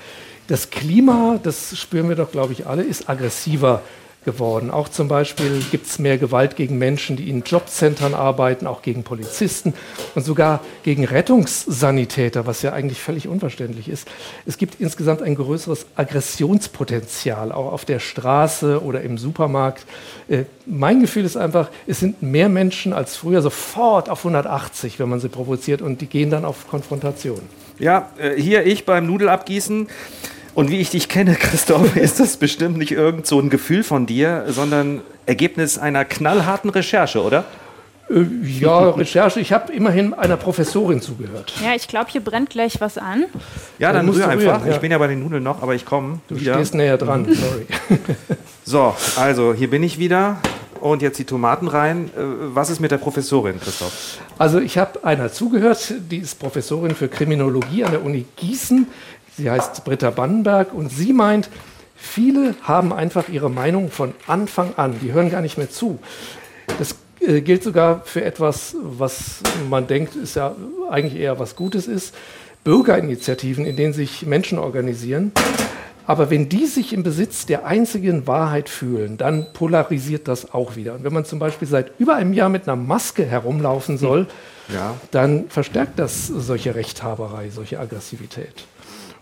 Das 0.47 0.71
Klima, 0.71 1.39
das 1.41 1.77
spüren 1.77 2.09
wir 2.09 2.15
doch, 2.15 2.31
glaube 2.31 2.53
ich, 2.53 2.65
alle, 2.65 2.83
ist 2.83 3.07
aggressiver 3.07 3.83
geworden. 4.25 4.69
Auch 4.69 4.89
zum 4.89 5.07
Beispiel 5.07 5.63
gibt 5.71 5.87
es 5.87 5.97
mehr 5.97 6.17
Gewalt 6.17 6.55
gegen 6.55 6.77
Menschen, 6.77 7.15
die 7.15 7.29
in 7.29 7.43
Jobcentern 7.43 8.13
arbeiten, 8.13 8.67
auch 8.67 8.81
gegen 8.81 9.03
Polizisten 9.03 9.73
und 10.13 10.25
sogar 10.25 10.59
gegen 10.83 11.05
Rettungssanitäter, 11.05 12.45
was 12.45 12.61
ja 12.61 12.73
eigentlich 12.73 13.01
völlig 13.01 13.27
unverständlich 13.27 13.87
ist. 13.87 14.07
Es 14.45 14.57
gibt 14.57 14.79
insgesamt 14.81 15.21
ein 15.21 15.35
größeres 15.35 15.85
Aggressionspotenzial, 15.95 17.51
auch 17.51 17.71
auf 17.71 17.85
der 17.85 17.99
Straße 17.99 18.83
oder 18.83 19.01
im 19.01 19.17
Supermarkt. 19.17 19.85
Äh, 20.27 20.43
mein 20.65 20.99
Gefühl 20.99 21.23
ist 21.23 21.37
einfach, 21.37 21.69
es 21.87 21.99
sind 21.99 22.21
mehr 22.21 22.49
Menschen 22.49 22.91
als 22.91 23.15
früher 23.15 23.41
sofort 23.41 24.09
auf 24.09 24.19
180, 24.19 24.99
wenn 24.99 25.09
man 25.09 25.19
sie 25.19 25.29
provoziert 25.29 25.81
und 25.81 26.01
die 26.01 26.07
gehen 26.07 26.29
dann 26.29 26.43
auf 26.43 26.67
Konfrontation. 26.67 27.41
Ja, 27.79 28.11
äh, 28.17 28.39
hier 28.39 28.65
ich 28.65 28.85
beim 28.85 29.07
Nudelabgießen. 29.07 29.87
Und 30.55 30.71
wie 30.71 30.79
ich 30.79 30.89
dich 30.89 31.09
kenne, 31.09 31.35
Christoph, 31.39 31.95
ist 31.95 32.19
das 32.19 32.37
bestimmt 32.37 32.77
nicht 32.77 32.91
irgend 32.91 33.27
so 33.27 33.39
ein 33.39 33.49
Gefühl 33.49 33.83
von 33.83 34.05
dir, 34.05 34.45
sondern 34.49 35.01
Ergebnis 35.25 35.77
einer 35.77 36.05
knallharten 36.05 36.69
Recherche, 36.69 37.21
oder? 37.23 37.45
Äh, 38.09 38.23
ja, 38.43 38.89
Recherche. 38.89 39.39
Ich 39.39 39.53
habe 39.53 39.71
immerhin 39.71 40.13
einer 40.15 40.35
Professorin 40.37 40.99
zugehört. 41.01 41.53
Ja, 41.63 41.75
ich 41.75 41.87
glaube, 41.87 42.07
hier 42.09 42.21
brennt 42.21 42.49
gleich 42.49 42.81
was 42.81 42.97
an. 42.97 43.25
Ja, 43.77 43.89
Dann 43.89 43.97
dann 43.97 44.05
musst 44.07 44.17
rühr 44.19 44.25
du 44.25 44.31
einfach. 44.31 44.55
rühren, 44.61 44.67
ja. 44.67 44.73
Ich 44.75 44.81
bin 44.81 44.91
ja 44.91 44.97
bei 44.97 45.07
den 45.07 45.19
Nudeln 45.23 45.43
noch, 45.43 45.61
aber 45.61 45.75
ich 45.75 45.85
komme 45.85 46.19
Du 46.27 46.39
wieder. 46.39 46.55
stehst 46.55 46.73
näher 46.73 46.97
dran, 46.97 47.25
sorry. 47.25 47.67
So, 48.65 48.95
also 49.15 49.53
hier 49.53 49.69
bin 49.69 49.81
ich 49.83 49.97
wieder. 49.99 50.37
Und 50.79 51.01
jetzt 51.01 51.19
die 51.19 51.25
Tomaten 51.25 51.67
rein. 51.67 52.09
Äh, 52.15 52.21
Was 52.53 52.69
ist 52.69 52.79
mit 52.79 52.89
der 52.91 52.97
Professorin, 52.99 53.59
Christoph? 53.59 54.19
Also 54.37 54.59
ich 54.59 54.77
habe 54.77 55.03
einer 55.03 55.29
zugehört, 55.31 55.93
die 56.09 56.17
ist 56.19 56.39
Professorin 56.39 56.95
für 56.95 57.09
Kriminologie 57.09 57.83
an 57.83 57.91
der 57.91 58.03
Uni 58.03 58.25
Gießen. 58.37 58.87
Sie 59.37 59.49
heißt 59.49 59.83
Britta 59.85 60.09
Bannenberg 60.09 60.73
und 60.73 60.89
sie 60.91 61.13
meint, 61.13 61.49
viele 61.95 62.55
haben 62.63 62.91
einfach 62.93 63.29
ihre 63.29 63.49
Meinung 63.49 63.89
von 63.91 64.13
Anfang 64.27 64.73
an, 64.75 64.95
die 65.01 65.13
hören 65.13 65.29
gar 65.31 65.41
nicht 65.41 65.57
mehr 65.57 65.69
zu. 65.69 65.99
Das 66.77 66.95
äh, 67.21 67.41
gilt 67.41 67.63
sogar 67.63 68.01
für 68.05 68.23
etwas, 68.23 68.75
was 68.81 69.41
man 69.69 69.87
denkt, 69.87 70.15
ist 70.15 70.35
ja 70.35 70.55
eigentlich 70.89 71.15
eher 71.19 71.39
was 71.39 71.55
Gutes 71.55 71.87
ist. 71.87 72.13
Bürgerinitiativen, 72.63 73.65
in 73.65 73.75
denen 73.75 73.93
sich 73.93 74.25
Menschen 74.25 74.59
organisieren. 74.59 75.31
Aber 76.05 76.29
wenn 76.31 76.49
die 76.49 76.65
sich 76.65 76.91
im 76.91 77.03
Besitz 77.03 77.45
der 77.45 77.65
einzigen 77.65 78.25
Wahrheit 78.25 78.67
fühlen, 78.67 79.17
dann 79.17 79.53
polarisiert 79.53 80.27
das 80.27 80.53
auch 80.53 80.75
wieder. 80.75 80.95
Und 80.95 81.03
wenn 81.03 81.13
man 81.13 81.23
zum 81.23 81.37
Beispiel 81.39 81.67
seit 81.67 81.91
über 81.99 82.15
einem 82.15 82.33
Jahr 82.33 82.49
mit 82.49 82.67
einer 82.67 82.75
Maske 82.75 83.25
herumlaufen 83.25 83.97
soll, 83.97 84.27
Ja. 84.73 84.95
dann 85.11 85.49
verstärkt 85.49 85.99
das 85.99 86.27
solche 86.27 86.73
Rechthaberei, 86.75 87.49
solche 87.49 87.79
Aggressivität. 87.79 88.65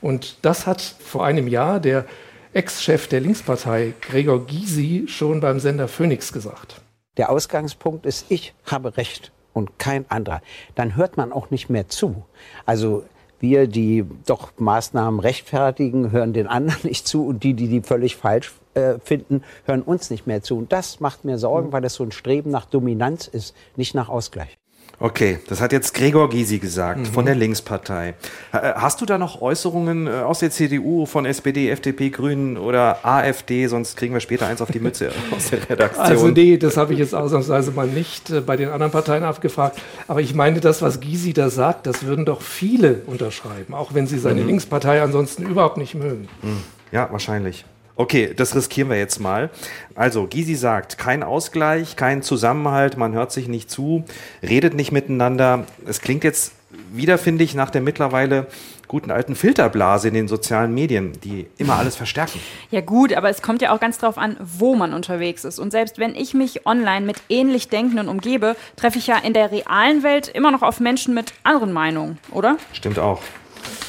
Und 0.01 0.37
das 0.43 0.67
hat 0.67 0.81
vor 0.81 1.25
einem 1.25 1.47
Jahr 1.47 1.79
der 1.79 2.05
Ex-Chef 2.53 3.07
der 3.07 3.21
Linkspartei, 3.21 3.93
Gregor 4.01 4.45
Gysi, 4.45 5.05
schon 5.07 5.41
beim 5.41 5.59
Sender 5.59 5.87
Phoenix 5.87 6.31
gesagt. 6.33 6.81
Der 7.17 7.29
Ausgangspunkt 7.29 8.05
ist, 8.05 8.25
ich 8.29 8.53
habe 8.65 8.97
Recht 8.97 9.31
und 9.53 9.79
kein 9.79 10.09
anderer. 10.09 10.41
Dann 10.75 10.95
hört 10.95 11.17
man 11.17 11.31
auch 11.31 11.49
nicht 11.49 11.69
mehr 11.69 11.87
zu. 11.87 12.25
Also 12.65 13.03
wir, 13.39 13.67
die 13.67 14.05
doch 14.25 14.51
Maßnahmen 14.57 15.19
rechtfertigen, 15.19 16.11
hören 16.11 16.33
den 16.33 16.47
anderen 16.47 16.81
nicht 16.83 17.07
zu 17.07 17.25
und 17.25 17.43
die, 17.43 17.53
die 17.53 17.67
die 17.67 17.81
völlig 17.81 18.15
falsch 18.15 18.53
äh, 18.73 18.99
finden, 19.03 19.43
hören 19.65 19.81
uns 19.81 20.09
nicht 20.09 20.27
mehr 20.27 20.41
zu. 20.41 20.57
Und 20.57 20.71
das 20.71 20.99
macht 20.99 21.25
mir 21.25 21.37
Sorgen, 21.37 21.71
weil 21.71 21.81
das 21.81 21.95
so 21.95 22.03
ein 22.03 22.11
Streben 22.11 22.51
nach 22.51 22.65
Dominanz 22.65 23.27
ist, 23.27 23.55
nicht 23.75 23.95
nach 23.95 24.09
Ausgleich. 24.09 24.57
Okay, 24.99 25.37
das 25.47 25.61
hat 25.61 25.71
jetzt 25.73 25.93
Gregor 25.93 26.27
Gysi 26.29 26.57
gesagt 26.57 26.99
Mhm. 27.01 27.05
von 27.05 27.25
der 27.25 27.35
Linkspartei. 27.35 28.15
Äh, 28.51 28.73
Hast 28.75 28.99
du 28.99 29.05
da 29.05 29.19
noch 29.19 29.41
Äußerungen 29.41 30.07
äh, 30.07 30.09
aus 30.09 30.39
der 30.39 30.49
CDU, 30.49 31.05
von 31.05 31.25
SPD, 31.27 31.69
FDP, 31.69 32.09
Grünen 32.09 32.57
oder 32.57 33.05
AfD? 33.05 33.67
Sonst 33.67 33.95
kriegen 33.95 34.13
wir 34.15 34.21
später 34.21 34.47
eins 34.47 34.59
auf 34.59 34.71
die 34.71 34.79
Mütze 34.79 35.11
aus 35.35 35.51
der 35.51 35.69
Redaktion. 35.69 36.03
Also 36.05 36.27
nee, 36.29 36.57
das 36.57 36.77
habe 36.77 36.93
ich 36.93 36.99
jetzt 36.99 37.13
ausnahmsweise 37.13 37.71
mal 37.71 37.85
nicht 37.87 38.31
äh, 38.31 38.41
bei 38.41 38.57
den 38.57 38.69
anderen 38.69 38.91
Parteien 38.91 39.23
abgefragt. 39.23 39.79
Aber 40.07 40.21
ich 40.21 40.33
meine, 40.33 40.59
das, 40.61 40.81
was 40.81 40.99
Gysi 40.99 41.31
da 41.33 41.51
sagt, 41.51 41.85
das 41.85 42.03
würden 42.03 42.25
doch 42.25 42.41
viele 42.41 43.01
unterschreiben, 43.05 43.75
auch 43.75 43.93
wenn 43.93 44.07
sie 44.07 44.17
seine 44.17 44.41
Mhm. 44.41 44.47
Linkspartei 44.47 45.01
ansonsten 45.03 45.43
überhaupt 45.43 45.77
nicht 45.77 45.93
mögen. 45.93 46.27
Hm, 46.41 46.57
Ja, 46.91 47.07
wahrscheinlich. 47.11 47.65
Okay, 47.97 48.31
das 48.35 48.55
riskieren 48.55 48.89
wir 48.89 48.97
jetzt 48.97 49.19
mal. 49.19 49.49
Also, 49.95 50.27
Gysi 50.27 50.53
sagt, 50.53 50.99
kein 50.99 51.23
Ausgleich, 51.23 51.95
kein 51.95 52.21
Zusammenhalt, 52.21 52.95
man 52.95 53.13
hört 53.13 53.31
sich 53.31 53.47
nicht 53.47 53.71
zu, 53.71 54.05
redet 54.43 54.75
nicht 54.75 54.91
miteinander. 54.91 55.65
Es 55.87 55.99
klingt 55.99 56.23
jetzt 56.23 56.53
wieder, 56.91 57.17
finde 57.17 57.43
ich, 57.43 57.55
nach 57.55 57.71
der 57.71 57.81
mittlerweile 57.81 58.45
guten 58.87 59.09
alten 59.09 59.35
Filterblase 59.35 60.07
in 60.07 60.13
den 60.13 60.27
sozialen 60.27 60.73
Medien, 60.73 61.13
die 61.23 61.47
immer 61.57 61.75
alles 61.75 61.95
verstärken. 61.95 62.39
Ja 62.71 62.81
gut, 62.81 63.13
aber 63.13 63.29
es 63.29 63.41
kommt 63.41 63.61
ja 63.61 63.73
auch 63.73 63.79
ganz 63.79 63.97
drauf 63.97 64.17
an, 64.17 64.37
wo 64.39 64.75
man 64.75 64.93
unterwegs 64.93 65.43
ist. 65.43 65.57
Und 65.57 65.71
selbst 65.71 65.97
wenn 65.97 66.15
ich 66.15 66.35
mich 66.35 66.65
online 66.65 67.05
mit 67.05 67.17
ähnlich 67.29 67.67
Denkenden 67.67 68.09
umgebe, 68.09 68.55
treffe 68.75 68.99
ich 68.99 69.07
ja 69.07 69.17
in 69.17 69.33
der 69.33 69.51
realen 69.51 70.03
Welt 70.03 70.27
immer 70.27 70.51
noch 70.51 70.61
auf 70.61 70.79
Menschen 70.79 71.13
mit 71.13 71.33
anderen 71.43 71.73
Meinungen, 71.73 72.19
oder? 72.31 72.57
Stimmt 72.73 72.99
auch. 72.99 73.21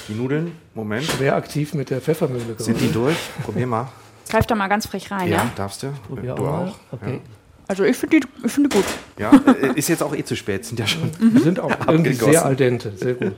Die 0.08 0.14
Nudeln, 0.14 0.52
Moment. 0.74 1.04
Schwer 1.04 1.36
aktiv 1.36 1.74
mit 1.74 1.90
der 1.90 2.00
Pfeffermühle. 2.00 2.54
Sind 2.58 2.80
die 2.80 2.90
durch? 2.90 3.16
Probier 3.44 3.66
mal. 3.66 3.88
Greif 4.30 4.46
da 4.46 4.54
mal 4.54 4.68
ganz 4.68 4.86
frech 4.86 5.10
rein, 5.10 5.28
ja? 5.30 5.50
darfst 5.56 5.82
du? 5.82 5.88
Probier 6.06 6.34
du 6.34 6.44
auch 6.46 6.68
auch. 6.68 6.74
Okay. 6.92 7.20
Also 7.66 7.84
ich 7.84 7.96
finde 7.96 8.20
die, 8.20 8.26
ich 8.46 8.52
finde 8.52 8.68
die 8.70 8.76
gut. 8.76 8.84
Ja, 9.18 9.30
äh, 9.62 9.72
ist 9.78 9.88
jetzt 9.88 10.02
auch 10.02 10.14
eh 10.14 10.24
zu 10.24 10.36
spät, 10.36 10.64
sind 10.64 10.78
ja 10.80 10.86
schon. 10.86 11.10
Wir 11.18 11.40
sind 11.42 11.60
auch 11.60 11.70
irgendwie 11.86 12.10
abgegossen. 12.12 12.32
sehr 12.32 12.44
al 12.44 12.56
dente, 12.56 12.92
sehr 12.96 13.14
gut. 13.14 13.32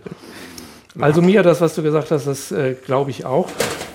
Also 0.99 1.23
Mia, 1.23 1.43
das, 1.43 1.61
was 1.61 1.75
du 1.75 1.83
gesagt 1.83 2.11
hast, 2.11 2.27
das 2.27 2.51
äh, 2.53 2.75
glaube 2.85 3.11
ich 3.11 3.25
auch, 3.25 3.49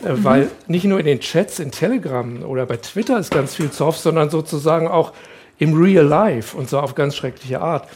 äh, 0.03 0.13
Mhm. 0.13 0.23
weil 0.23 0.51
nicht 0.67 0.85
nur 0.85 0.99
in 0.99 1.05
den 1.05 1.19
Chats, 1.19 1.59
in 1.59 1.71
Telegram 1.71 2.43
oder 2.43 2.65
bei 2.65 2.77
Twitter 2.77 3.17
ist 3.19 3.31
ganz 3.31 3.55
viel 3.55 3.71
Zoff, 3.71 3.97
sondern 3.97 4.29
sozusagen 4.29 4.87
auch 4.87 5.13
im 5.57 5.73
Real 5.81 6.05
Life 6.05 6.55
und 6.57 6.69
so 6.69 6.79
auf 6.79 6.95
ganz 6.95 7.15
schreckliche 7.15 7.61
Art. 7.61 7.87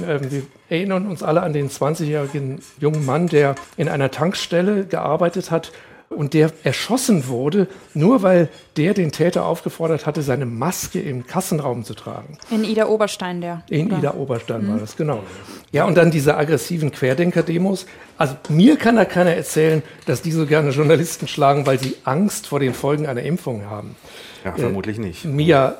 Ähm, 0.00 0.30
wir 0.30 0.42
erinnern 0.68 1.06
uns 1.06 1.22
alle 1.22 1.42
an 1.42 1.52
den 1.52 1.68
20-jährigen 1.70 2.60
jungen 2.78 3.04
Mann, 3.06 3.28
der 3.28 3.54
in 3.76 3.88
einer 3.88 4.10
Tankstelle 4.10 4.84
gearbeitet 4.86 5.50
hat 5.50 5.72
und 6.08 6.34
der 6.34 6.52
erschossen 6.62 7.26
wurde, 7.26 7.66
nur 7.92 8.22
weil 8.22 8.48
der 8.76 8.94
den 8.94 9.10
Täter 9.10 9.44
aufgefordert 9.44 10.06
hatte, 10.06 10.22
seine 10.22 10.46
Maske 10.46 11.00
im 11.00 11.26
Kassenraum 11.26 11.82
zu 11.84 11.94
tragen. 11.94 12.38
In 12.50 12.62
Ida 12.62 12.86
Oberstein, 12.86 13.40
der. 13.40 13.62
In 13.68 13.88
oder? 13.88 13.98
Ida 13.98 14.14
Oberstein 14.14 14.68
war 14.68 14.78
das, 14.78 14.96
genau. 14.96 15.24
Ja, 15.72 15.84
und 15.84 15.96
dann 15.96 16.12
diese 16.12 16.36
aggressiven 16.36 16.92
Querdenker-Demos. 16.92 17.86
Also 18.18 18.36
mir 18.48 18.76
kann 18.76 18.94
da 18.96 19.04
keiner 19.04 19.34
erzählen, 19.34 19.82
dass 20.06 20.22
die 20.22 20.30
so 20.30 20.46
gerne 20.46 20.70
Journalisten 20.70 21.26
schlagen, 21.26 21.66
weil 21.66 21.80
sie 21.80 21.96
Angst 22.04 22.46
vor 22.46 22.60
den 22.60 22.72
Folgen 22.72 23.06
einer 23.06 23.22
Impfung 23.22 23.68
haben. 23.68 23.96
Ja, 24.44 24.52
Äh, 24.54 24.60
vermutlich 24.60 24.98
nicht. 24.98 25.24
Mia, 25.24 25.76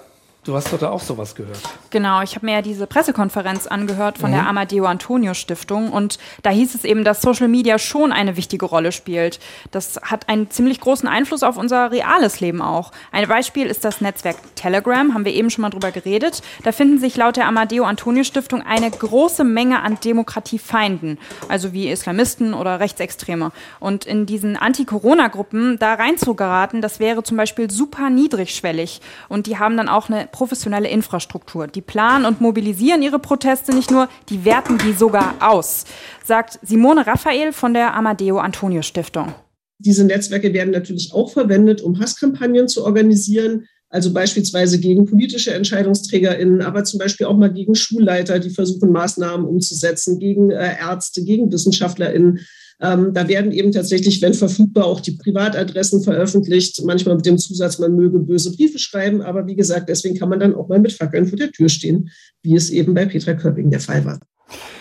Du 0.47 0.55
hast 0.55 0.73
doch 0.73 0.79
da 0.79 0.91
auch 0.91 1.01
sowas 1.01 1.35
gehört. 1.35 1.59
Genau, 1.91 2.23
ich 2.23 2.37
habe 2.37 2.47
mir 2.47 2.53
ja 2.53 2.63
diese 2.63 2.87
Pressekonferenz 2.87 3.67
angehört 3.67 4.17
von 4.19 4.31
Mhm. 4.31 4.35
der 4.35 4.47
Amadeo 4.47 4.85
Antonio 4.87 5.35
Stiftung 5.35 5.91
und 5.91 6.19
da 6.43 6.51
hieß 6.51 6.75
es 6.77 6.85
eben, 6.85 7.03
dass 7.03 7.21
Social 7.21 7.49
Media 7.49 7.81
schon 7.81 8.13
eine 8.13 8.37
wichtige 8.37 8.65
Rolle 8.65 8.93
spielt. 8.93 9.41
Das 9.73 9.99
hat 10.03 10.29
einen 10.29 10.49
ziemlich 10.51 10.81
großen 10.81 11.09
Einfluss 11.09 11.43
auf 11.43 11.57
unser 11.57 11.91
reales 11.91 12.39
Leben 12.39 12.63
auch. 12.63 12.93
Ein 13.11 13.27
Beispiel 13.27 13.67
ist 13.67 13.85
das 13.85 14.01
Netzwerk 14.01 14.37
Telegram, 14.55 15.15
haben 15.15 15.25
wir 15.25 15.35
eben 15.35 15.51
schon 15.51 15.63
mal 15.63 15.71
drüber 15.71 15.91
geredet. 15.91 16.43
Da 16.63 16.71
finden 16.71 16.99
sich 17.01 17.17
laut 17.17 17.37
der 17.37 17.49
Amadeo 17.49 17.85
Antonio 17.85 18.23
Stiftung 18.23 18.63
eine 18.63 18.89
große 18.91 19.43
Menge 19.43 19.83
an 19.83 19.99
Demokratiefeinden, 20.05 21.19
also 21.49 21.73
wie 21.73 21.89
Islamisten 21.89 22.55
oder 22.55 22.79
Rechtsextreme. 22.79 23.51
Und 23.81 24.05
in 24.05 24.27
diesen 24.27 24.57
Anti-Corona-Gruppen 24.57 25.79
da 25.81 25.95
reinzugeraten, 25.95 26.83
das 26.83 27.01
wäre 27.01 27.25
zum 27.25 27.37
Beispiel 27.37 27.69
super 27.69 28.11
niedrigschwellig. 28.11 29.01
Und 29.29 29.47
die 29.49 29.59
haben 29.59 29.77
dann 29.77 29.89
auch 29.89 30.09
eine 30.09 30.29
professionelle 30.37 30.89
Infrastruktur. 30.89 31.67
Die 31.67 31.81
planen 31.81 32.27
und 32.27 32.43
mobilisieren 32.43 33.01
ihre 33.01 33.19
Proteste 33.19 33.75
nicht 33.75 33.91
nur, 33.91 34.11
die 34.29 34.45
werten 34.45 34.77
die 34.77 34.93
sogar 34.93 35.35
aus, 35.41 35.87
sagt 36.25 36.59
Simone 36.63 37.07
Raphael 37.07 37.55
von 37.55 37.73
der 37.73 37.95
Amadeo 37.95 38.37
Antonio 38.37 38.83
Stiftung. 38.83 39.35
Diese 39.79 40.05
Netzwerke 40.05 40.53
werden 40.53 40.73
natürlich 40.73 41.15
auch 41.15 41.33
verwendet, 41.33 41.81
um 41.81 41.99
Hasskampagnen 41.99 42.69
zu 42.69 42.85
organisieren, 42.85 43.67
also 43.89 44.13
beispielsweise 44.13 44.79
gegen 44.79 45.07
politische 45.07 45.55
EntscheidungsträgerInnen, 45.55 46.61
aber 46.61 46.85
zum 46.85 46.99
Beispiel 46.99 47.27
auch 47.27 47.37
mal 47.39 47.53
gegen 47.53 47.75
Schulleiter, 47.75 48.39
die 48.39 48.51
versuchen, 48.51 48.93
Maßnahmen 48.93 49.47
umzusetzen, 49.47 50.19
gegen 50.19 50.51
äh, 50.51 50.77
Ärzte, 50.79 51.25
gegen 51.25 51.51
WissenschaftlerInnen. 51.51 52.41
Ähm, 52.81 53.15
da 53.15 53.27
werden 53.27 53.53
eben 53.53 53.73
tatsächlich, 53.73 54.21
wenn 54.21 54.35
verfügbar, 54.35 54.85
auch 54.85 55.01
die 55.01 55.13
Privatadressen 55.13 56.03
veröffentlicht, 56.03 56.83
manchmal 56.85 57.17
mit 57.17 57.25
dem 57.25 57.39
Zusatz, 57.39 57.79
man 57.79 57.97
möge 57.97 58.19
böse 58.19 58.55
Briefe 58.55 58.79
schreiben. 58.79 59.23
Aber 59.23 59.47
wie 59.47 59.57
gesagt, 59.57 59.89
deswegen 59.89 60.19
kann 60.19 60.29
man 60.29 60.41
dann 60.41 60.55
auch 60.55 60.69
mal 60.69 60.79
mit 60.79 60.93
Fackeln 60.93 61.27
vor 61.27 61.39
der 61.39 61.53
Tür 61.53 61.69
stehen, 61.69 62.11
wie 62.43 62.55
es 62.55 62.71
eben 62.71 62.95
bei 62.95 63.07
Petra 63.07 63.35
Köpping 63.35 63.71
der 63.71 63.81
Fall 63.81 64.05
war. 64.05 64.21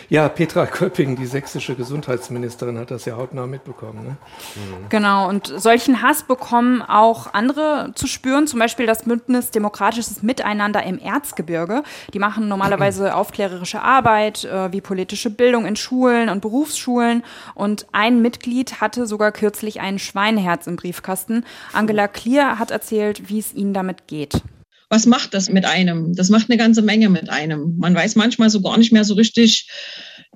Ja, 0.10 0.30
Petra 0.30 0.66
Köpping, 0.66 1.16
die 1.16 1.26
sächsische 1.26 1.76
Gesundheitsministerin, 1.76 2.78
hat 2.78 2.92
das 2.92 3.06
ja 3.06 3.16
hautnah 3.16 3.48
mitbekommen. 3.48 4.04
Ne? 4.04 4.18
Genau, 4.90 5.28
und 5.28 5.48
solchen 5.48 6.02
Hass 6.02 6.24
bekommen 6.24 6.82
auch 6.82 7.34
andere 7.34 7.92
zu 7.96 8.08
spüren, 8.08 8.48
zum 8.48 8.60
Beispiel 8.60 8.86
das 8.86 9.04
Bündnis 9.04 9.52
Demokratisches 9.52 10.22
Miteinander 10.22 10.84
im 10.84 11.00
Erzgebirge. 11.00 11.84
Die 12.14 12.20
machen 12.20 12.48
normalerweise 12.48 13.16
aufklärerische 13.16 13.82
Arbeit, 13.82 14.44
äh, 14.46 14.72
wie 14.72 14.82
politische 14.82 15.30
Bildung 15.30 15.66
in 15.66 15.76
Schulen 15.76 16.30
und 16.30 16.42
Berufsschulen. 16.42 17.24
Und 17.56 17.88
ein 17.92 18.22
Mitglied 18.22 18.82
hatte 18.82 19.08
sogar 19.08 19.32
kürzlich 19.32 19.82
ein 19.82 19.98
Schweineherz 19.98 20.68
im 20.68 20.76
Briefkasten. 20.76 21.46
Angela 21.74 22.08
Klier 22.08 22.60
hat 22.60 22.72
erzählt, 22.72 23.30
wie 23.30 23.40
es 23.40 23.54
ihnen 23.54 23.74
damit 23.74 24.08
geht. 24.08 24.42
Was 24.90 25.06
macht 25.06 25.34
das 25.34 25.50
mit 25.50 25.66
einem? 25.66 26.14
Das 26.16 26.30
macht 26.30 26.50
eine 26.50 26.58
ganze 26.58 26.82
Menge 26.82 27.10
mit 27.10 27.30
einem. 27.30 27.76
Man 27.78 27.96
weiß 27.96 28.16
manchmal 28.16 28.50
so 28.50 28.62
gar 28.62 28.78
nicht 28.78 28.92
mehr 28.92 29.04
so 29.04 29.16
richtig, 29.16 29.70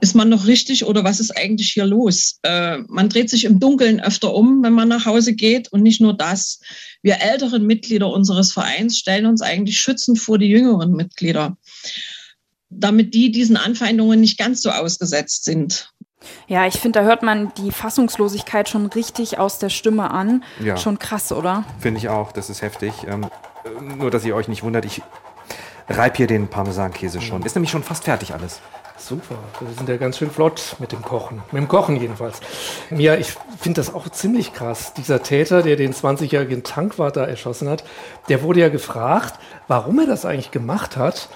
ist 0.01 0.15
man 0.15 0.29
noch 0.29 0.47
richtig 0.47 0.85
oder 0.85 1.03
was 1.03 1.19
ist 1.19 1.35
eigentlich 1.35 1.69
hier 1.69 1.85
los? 1.85 2.39
Äh, 2.43 2.79
man 2.87 3.09
dreht 3.09 3.29
sich 3.29 3.45
im 3.45 3.59
Dunkeln 3.59 3.99
öfter 3.99 4.33
um, 4.33 4.63
wenn 4.63 4.73
man 4.73 4.87
nach 4.87 5.05
Hause 5.05 5.33
geht 5.33 5.71
und 5.71 5.83
nicht 5.83 6.01
nur 6.01 6.15
das. 6.15 6.59
Wir 7.01 7.21
älteren 7.21 7.65
Mitglieder 7.65 8.09
unseres 8.09 8.51
Vereins 8.51 8.97
stellen 8.97 9.25
uns 9.25 9.41
eigentlich 9.41 9.79
schützend 9.79 10.19
vor 10.19 10.37
die 10.37 10.47
jüngeren 10.47 10.93
Mitglieder, 10.93 11.57
damit 12.69 13.13
die 13.13 13.31
diesen 13.31 13.57
Anfeindungen 13.57 14.19
nicht 14.19 14.37
ganz 14.37 14.61
so 14.61 14.71
ausgesetzt 14.71 15.45
sind. 15.45 15.91
Ja, 16.47 16.67
ich 16.67 16.75
finde, 16.75 16.99
da 16.99 17.05
hört 17.05 17.23
man 17.23 17.53
die 17.57 17.71
Fassungslosigkeit 17.71 18.67
schon 18.67 18.87
richtig 18.87 19.37
aus 19.37 19.59
der 19.59 19.69
Stimme 19.69 20.11
an. 20.11 20.43
Ja. 20.63 20.75
Schon 20.77 20.99
krass, 20.99 21.31
oder? 21.31 21.63
Finde 21.79 21.99
ich 21.99 22.09
auch, 22.09 22.31
das 22.31 22.49
ist 22.49 22.61
heftig. 22.61 22.93
Ähm, 23.07 23.23
äh, 23.23 23.58
nur, 23.97 24.11
dass 24.11 24.25
ihr 24.25 24.35
euch 24.35 24.47
nicht 24.47 24.63
wundert, 24.63 24.85
ich 24.85 25.01
reib 25.87 26.17
hier 26.17 26.27
den 26.27 26.47
Parmesankäse 26.47 27.21
schon. 27.21 27.41
Ist 27.43 27.55
nämlich 27.55 27.71
schon 27.71 27.83
fast 27.83 28.03
fertig 28.03 28.33
alles. 28.33 28.59
Super, 28.97 29.35
wir 29.61 29.73
sind 29.73 29.87
ja 29.87 29.95
ganz 29.95 30.17
schön 30.17 30.29
flott 30.29 30.75
mit 30.79 30.91
dem 30.91 31.01
Kochen. 31.01 31.41
Mit 31.51 31.61
dem 31.61 31.67
Kochen 31.69 31.95
jedenfalls. 31.95 32.41
Ja, 32.91 33.15
ich 33.15 33.33
finde 33.57 33.79
das 33.79 33.93
auch 33.93 34.09
ziemlich 34.09 34.53
krass. 34.53 34.93
Dieser 34.93 35.23
Täter, 35.23 35.61
der 35.63 35.77
den 35.77 35.93
20-jährigen 35.93 36.63
Tankwart 36.63 37.15
da 37.15 37.23
erschossen 37.25 37.69
hat, 37.69 37.85
der 38.27 38.43
wurde 38.43 38.59
ja 38.59 38.67
gefragt, 38.67 39.39
warum 39.69 39.99
er 39.99 40.05
das 40.05 40.25
eigentlich 40.25 40.51
gemacht 40.51 40.97
hat. 40.97 41.29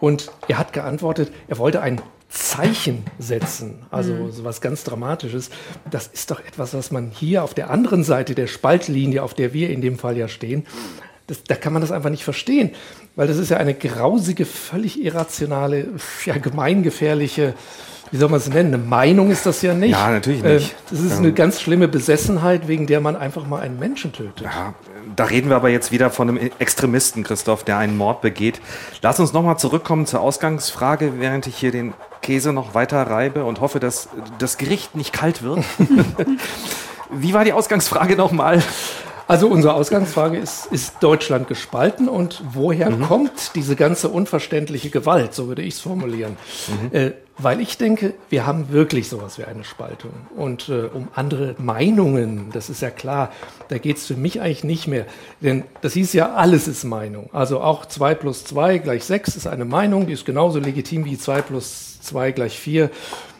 Und 0.00 0.32
er 0.48 0.56
hat 0.56 0.72
geantwortet, 0.72 1.30
er 1.46 1.58
wollte 1.58 1.82
ein 1.82 2.00
Zeichen 2.30 3.04
setzen, 3.18 3.82
also 3.90 4.14
Mhm. 4.14 4.32
so 4.32 4.44
was 4.44 4.60
ganz 4.62 4.82
Dramatisches. 4.84 5.50
Das 5.90 6.06
ist 6.06 6.30
doch 6.30 6.40
etwas, 6.40 6.72
was 6.72 6.90
man 6.90 7.10
hier 7.10 7.44
auf 7.44 7.52
der 7.52 7.68
anderen 7.70 8.02
Seite 8.02 8.34
der 8.34 8.46
Spaltlinie, 8.46 9.22
auf 9.22 9.34
der 9.34 9.52
wir 9.52 9.68
in 9.68 9.82
dem 9.82 9.98
Fall 9.98 10.16
ja 10.16 10.26
stehen, 10.28 10.64
das, 11.30 11.42
da 11.44 11.54
kann 11.54 11.72
man 11.72 11.80
das 11.80 11.92
einfach 11.92 12.10
nicht 12.10 12.24
verstehen, 12.24 12.70
weil 13.16 13.26
das 13.28 13.38
ist 13.38 13.48
ja 13.50 13.56
eine 13.56 13.74
grausige, 13.74 14.44
völlig 14.44 15.02
irrationale, 15.02 15.86
ja, 16.26 16.36
gemeingefährliche, 16.36 17.54
wie 18.10 18.16
soll 18.16 18.28
man 18.28 18.40
es 18.40 18.48
nennen, 18.48 18.74
eine 18.74 18.82
Meinung 18.82 19.30
ist 19.30 19.46
das 19.46 19.62
ja 19.62 19.72
nicht. 19.72 19.92
Ja, 19.92 20.10
natürlich 20.10 20.42
Äh, 20.42 20.54
nicht. 20.54 20.74
Das 20.90 20.98
ist 21.00 21.12
Ähm, 21.12 21.18
eine 21.18 21.32
ganz 21.32 21.60
schlimme 21.60 21.86
Besessenheit, 21.86 22.66
wegen 22.66 22.86
der 22.88 23.00
man 23.00 23.14
einfach 23.14 23.46
mal 23.46 23.60
einen 23.60 23.78
Menschen 23.78 24.12
tötet. 24.12 24.40
Ja, 24.42 24.74
da 25.14 25.24
reden 25.24 25.48
wir 25.48 25.56
aber 25.56 25.68
jetzt 25.68 25.92
wieder 25.92 26.10
von 26.10 26.28
einem 26.28 26.50
Extremisten, 26.58 27.22
Christoph, 27.22 27.62
der 27.62 27.78
einen 27.78 27.96
Mord 27.96 28.20
begeht. 28.20 28.60
Lass 29.00 29.20
uns 29.20 29.32
nochmal 29.32 29.58
zurückkommen 29.58 30.06
zur 30.06 30.20
Ausgangsfrage, 30.20 31.20
während 31.20 31.46
ich 31.46 31.56
hier 31.56 31.70
den 31.70 31.94
Käse 32.20 32.52
noch 32.52 32.74
weiter 32.74 33.00
reibe 33.02 33.44
und 33.44 33.60
hoffe, 33.60 33.78
dass 33.78 34.08
das 34.38 34.58
Gericht 34.58 34.96
nicht 34.96 35.12
kalt 35.12 35.42
wird. 35.42 35.60
Wie 37.12 37.32
war 37.34 37.44
die 37.44 37.52
Ausgangsfrage 37.52 38.16
nochmal? 38.16 38.62
Also 39.30 39.46
unsere 39.46 39.74
Ausgangsfrage 39.74 40.38
ist, 40.38 40.66
ist 40.72 40.94
Deutschland 41.00 41.46
gespalten 41.46 42.08
und 42.08 42.42
woher 42.52 42.90
Mhm. 42.90 43.02
kommt 43.02 43.52
diese 43.54 43.76
ganze 43.76 44.08
unverständliche 44.08 44.90
Gewalt, 44.90 45.34
so 45.34 45.46
würde 45.46 45.62
ich 45.62 45.74
es 45.74 45.80
formulieren. 45.80 46.36
Mhm. 46.66 46.96
Äh, 46.96 47.12
weil 47.38 47.60
ich 47.60 47.78
denke, 47.78 48.14
wir 48.28 48.44
haben 48.44 48.70
wirklich 48.72 49.08
sowas 49.08 49.38
wie 49.38 49.44
eine 49.44 49.62
Spaltung. 49.62 50.10
Und 50.36 50.68
äh, 50.68 50.88
um 50.92 51.06
andere 51.14 51.54
Meinungen, 51.58 52.50
das 52.52 52.70
ist 52.70 52.82
ja 52.82 52.90
klar, 52.90 53.30
da 53.68 53.78
geht 53.78 53.98
es 53.98 54.06
für 54.08 54.16
mich 54.16 54.40
eigentlich 54.40 54.64
nicht 54.64 54.88
mehr. 54.88 55.06
Denn 55.40 55.62
das 55.80 55.92
hieß 55.92 56.12
ja, 56.12 56.34
alles 56.34 56.66
ist 56.66 56.82
Meinung. 56.82 57.30
Also 57.32 57.60
auch 57.60 57.86
2 57.86 58.16
plus 58.16 58.44
2 58.46 58.78
gleich 58.78 59.04
6 59.04 59.36
ist 59.36 59.46
eine 59.46 59.64
Meinung, 59.64 60.08
die 60.08 60.12
ist 60.14 60.26
genauso 60.26 60.58
legitim 60.58 61.04
wie 61.04 61.16
2 61.16 61.42
plus 61.42 62.00
2 62.00 62.32
gleich 62.32 62.58
4. 62.58 62.90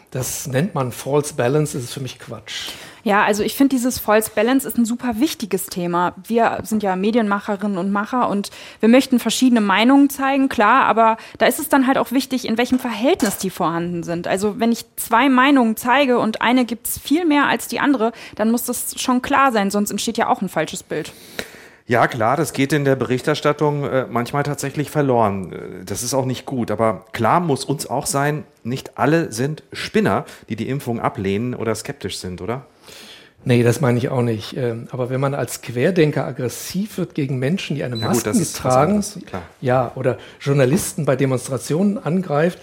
Das 0.09 0.47
nennt 0.47 0.73
man 0.73 0.93
False 0.93 1.33
Balance, 1.33 1.73
das 1.77 1.83
ist 1.83 1.93
für 1.93 1.99
mich 1.99 2.17
Quatsch. 2.17 2.69
Ja, 3.03 3.23
also 3.23 3.43
ich 3.43 3.55
finde, 3.55 3.75
dieses 3.75 3.97
False 3.97 4.31
Balance 4.33 4.67
ist 4.67 4.77
ein 4.77 4.85
super 4.85 5.19
wichtiges 5.19 5.65
Thema. 5.67 6.13
Wir 6.27 6.59
sind 6.63 6.83
ja 6.83 6.95
Medienmacherinnen 6.95 7.77
und 7.77 7.91
Macher 7.91 8.29
und 8.29 8.51
wir 8.79 8.89
möchten 8.89 9.19
verschiedene 9.19 9.61
Meinungen 9.61 10.09
zeigen, 10.09 10.49
klar, 10.49 10.85
aber 10.85 11.17
da 11.39 11.47
ist 11.47 11.59
es 11.59 11.69
dann 11.69 11.87
halt 11.87 11.97
auch 11.97 12.11
wichtig, 12.11 12.47
in 12.47 12.57
welchem 12.57 12.79
Verhältnis 12.79 13.37
die 13.37 13.49
vorhanden 13.49 14.03
sind. 14.03 14.27
Also 14.27 14.59
wenn 14.59 14.71
ich 14.71 14.85
zwei 14.97 15.29
Meinungen 15.29 15.77
zeige 15.77 16.19
und 16.19 16.41
eine 16.41 16.65
gibt's 16.65 16.99
viel 16.99 17.25
mehr 17.25 17.47
als 17.47 17.67
die 17.67 17.79
andere, 17.79 18.11
dann 18.35 18.51
muss 18.51 18.65
das 18.65 18.99
schon 18.99 19.21
klar 19.21 19.51
sein, 19.51 19.71
sonst 19.71 19.89
entsteht 19.89 20.17
ja 20.17 20.27
auch 20.27 20.41
ein 20.41 20.49
falsches 20.49 20.83
Bild. 20.83 21.11
Ja, 21.87 22.07
klar, 22.07 22.37
das 22.37 22.53
geht 22.53 22.71
in 22.71 22.85
der 22.85 22.95
Berichterstattung 22.95 23.83
äh, 23.83 24.05
manchmal 24.09 24.43
tatsächlich 24.43 24.89
verloren. 24.89 25.51
Äh, 25.51 25.83
Das 25.83 26.03
ist 26.03 26.13
auch 26.13 26.25
nicht 26.25 26.45
gut. 26.45 26.71
Aber 26.71 27.05
klar 27.11 27.41
muss 27.41 27.65
uns 27.65 27.85
auch 27.85 28.05
sein, 28.05 28.45
nicht 28.63 28.97
alle 28.97 29.31
sind 29.33 29.63
Spinner, 29.73 30.25
die 30.47 30.55
die 30.55 30.69
Impfung 30.69 31.01
ablehnen 31.01 31.53
oder 31.53 31.75
skeptisch 31.75 32.19
sind, 32.19 32.39
oder? 32.39 32.65
Nee, 33.43 33.63
das 33.63 33.81
meine 33.81 33.97
ich 33.97 34.09
auch 34.09 34.21
nicht. 34.21 34.55
Ähm, 34.55 34.87
Aber 34.91 35.09
wenn 35.09 35.19
man 35.19 35.33
als 35.33 35.61
Querdenker 35.61 36.25
aggressiv 36.25 36.97
wird 36.97 37.15
gegen 37.15 37.39
Menschen, 37.39 37.75
die 37.75 37.83
eine 37.83 37.95
Ja 37.95 38.07
gut, 38.07 38.25
Maske 38.25 38.29
ist 38.29 38.39
was 38.39 38.53
tragen, 38.53 38.91
anderes, 38.91 39.19
ja, 39.61 39.91
oder 39.95 40.17
Journalisten 40.39 41.05
bei 41.05 41.15
Demonstrationen 41.15 41.97
angreift, 41.97 42.59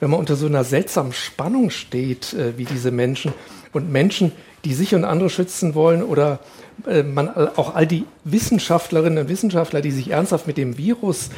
wenn 0.00 0.10
man 0.10 0.18
unter 0.18 0.36
so 0.36 0.46
einer 0.46 0.64
seltsamen 0.64 1.12
Spannung 1.12 1.70
steht, 1.70 2.32
äh, 2.32 2.56
wie 2.56 2.64
diese 2.64 2.90
Menschen 2.90 3.32
und 3.72 3.90
Menschen, 3.92 4.32
die 4.64 4.74
sich 4.74 4.94
und 4.94 5.04
andere 5.04 5.28
schützen 5.28 5.74
wollen 5.74 6.02
oder 6.02 6.38
äh, 6.86 7.02
man 7.02 7.28
auch 7.28 7.74
all 7.74 7.86
die 7.86 8.04
Wissenschaftlerinnen 8.24 9.18
und 9.18 9.28
Wissenschaftler, 9.28 9.80
die 9.80 9.90
sich 9.90 10.10
ernsthaft 10.10 10.46
mit 10.46 10.56
dem 10.56 10.78
Virus, 10.78 11.30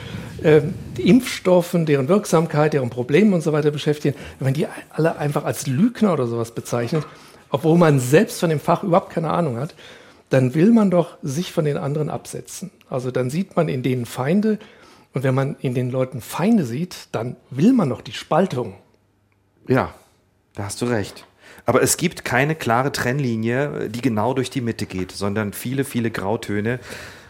äh, 0.43 0.63
Impfstoffen, 0.99 1.85
deren 1.87 2.09
Wirksamkeit, 2.09 2.75
deren 2.75 2.91
Problemen 2.91 3.33
und 3.35 3.43
so 3.43 3.53
weiter 3.53 3.71
beschäftigen, 3.71 4.17
wenn 4.39 4.47
man 4.47 4.55
die 4.55 4.67
alle 4.91 5.17
einfach 5.19 5.45
als 5.45 5.67
Lügner 5.67 6.13
oder 6.13 6.27
sowas 6.27 6.53
bezeichnet, 6.53 7.05
obwohl 7.55 7.79
man 7.79 8.01
selbst 8.01 8.41
von 8.41 8.51
dem 8.51 8.59
Fach 8.59 8.83
überhaupt 8.83 9.11
keine 9.11 9.31
Ahnung 9.31 9.59
hat, 9.59 9.77
dann 10.29 10.55
will 10.55 10.73
man 10.73 10.91
doch 10.91 11.19
sich 11.23 11.53
von 11.53 11.65
den 11.65 11.77
anderen 11.77 12.11
absetzen. 12.11 12.73
Also 12.91 13.13
dann 13.13 13.31
sieht 13.31 13.55
man 13.55 13.69
in 13.69 13.85
denen 13.85 14.07
Feinde 14.07 14.59
und 15.13 15.23
wenn 15.23 15.37
man 15.37 15.55
in 15.61 15.73
den 15.73 15.89
Leuten 15.89 16.21
Feinde 16.21 16.65
sieht, 16.65 17.07
dann 17.13 17.37
will 17.51 17.73
man 17.73 17.91
doch 17.91 18.01
die 18.01 18.13
Spaltung. 18.13 18.75
Ja, 19.69 19.95
da 20.55 20.65
hast 20.65 20.83
du 20.83 20.87
recht. 20.87 21.27
Aber 21.65 21.81
es 21.81 21.97
gibt 21.97 22.25
keine 22.25 22.57
klare 22.57 22.91
Trennlinie, 22.91 23.89
die 23.89 24.01
genau 24.01 24.35
durch 24.35 24.51
die 24.51 24.61
Mitte 24.61 24.87
geht, 24.87 25.13
sondern 25.13 25.53
viele, 25.53 25.85
viele 25.85 26.11
Grautöne 26.11 26.81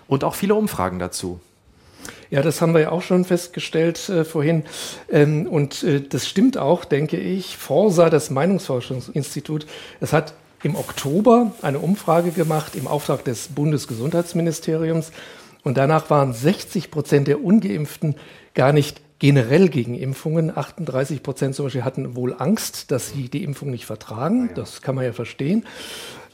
und 0.08 0.24
auch 0.24 0.34
viele 0.34 0.54
Umfragen 0.54 0.98
dazu. 0.98 1.38
Ja, 2.30 2.42
das 2.42 2.60
haben 2.60 2.74
wir 2.74 2.80
ja 2.80 2.92
auch 2.92 3.02
schon 3.02 3.24
festgestellt 3.24 4.08
äh, 4.08 4.24
vorhin. 4.24 4.64
Ähm, 5.10 5.46
und 5.46 5.82
äh, 5.82 6.00
das 6.00 6.26
stimmt 6.26 6.56
auch, 6.56 6.84
denke 6.84 7.16
ich. 7.16 7.56
Forsa, 7.56 8.10
das 8.10 8.30
Meinungsforschungsinstitut, 8.30 9.66
es 10.00 10.12
hat 10.12 10.34
im 10.62 10.76
Oktober 10.76 11.52
eine 11.62 11.78
Umfrage 11.78 12.30
gemacht 12.30 12.74
im 12.74 12.87
Auftrag 12.87 13.24
des 13.24 13.48
Bundesgesundheitsministeriums. 13.48 15.12
Und 15.62 15.76
danach 15.76 16.10
waren 16.10 16.32
60 16.32 16.90
Prozent 16.90 17.28
der 17.28 17.42
Ungeimpften 17.42 18.16
gar 18.54 18.72
nicht 18.72 19.00
generell 19.18 19.68
gegen 19.68 19.94
Impfungen. 19.94 20.56
38 20.56 21.22
Prozent 21.22 21.54
zum 21.54 21.66
Beispiel 21.66 21.84
hatten 21.84 22.16
wohl 22.16 22.34
Angst, 22.38 22.90
dass 22.90 23.10
sie 23.10 23.28
die 23.28 23.44
Impfung 23.44 23.70
nicht 23.70 23.87
vertragen. 23.87 24.50
Das 24.54 24.82
kann 24.82 24.94
man 24.94 25.04
ja 25.04 25.12
verstehen. 25.12 25.64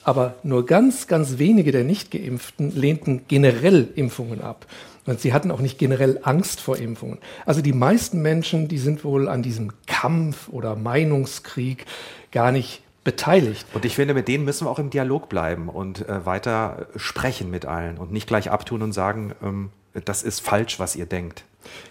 Aber 0.02 0.34
nur 0.42 0.66
ganz, 0.66 1.06
ganz 1.06 1.38
wenige 1.38 1.72
der 1.72 1.84
Nicht-Geimpften 1.84 2.74
lehnten 2.74 3.22
generell 3.28 3.88
Impfungen 3.94 4.40
ab. 4.40 4.66
Und 5.06 5.20
sie 5.20 5.32
hatten 5.32 5.50
auch 5.50 5.60
nicht 5.60 5.78
generell 5.78 6.20
Angst 6.22 6.60
vor 6.60 6.76
Impfungen. 6.76 7.18
Also 7.46 7.62
die 7.62 7.72
meisten 7.72 8.22
Menschen, 8.22 8.68
die 8.68 8.78
sind 8.78 9.04
wohl 9.04 9.28
an 9.28 9.42
diesem 9.42 9.72
Kampf 9.86 10.48
oder 10.48 10.76
Meinungskrieg 10.76 11.86
gar 12.32 12.52
nicht 12.52 12.82
beteiligt. 13.02 13.66
Und 13.72 13.84
ich 13.84 13.96
finde, 13.96 14.14
mit 14.14 14.28
denen 14.28 14.44
müssen 14.44 14.66
wir 14.66 14.70
auch 14.70 14.78
im 14.78 14.90
Dialog 14.90 15.28
bleiben 15.28 15.68
und 15.68 16.08
äh, 16.08 16.26
weiter 16.26 16.86
sprechen 16.96 17.50
mit 17.50 17.64
allen 17.64 17.98
und 17.98 18.12
nicht 18.12 18.26
gleich 18.26 18.50
abtun 18.50 18.82
und 18.82 18.92
sagen, 18.92 19.32
ähm, 19.42 19.70
das 20.04 20.22
ist 20.22 20.40
falsch, 20.40 20.78
was 20.78 20.96
ihr 20.96 21.06
denkt. 21.06 21.44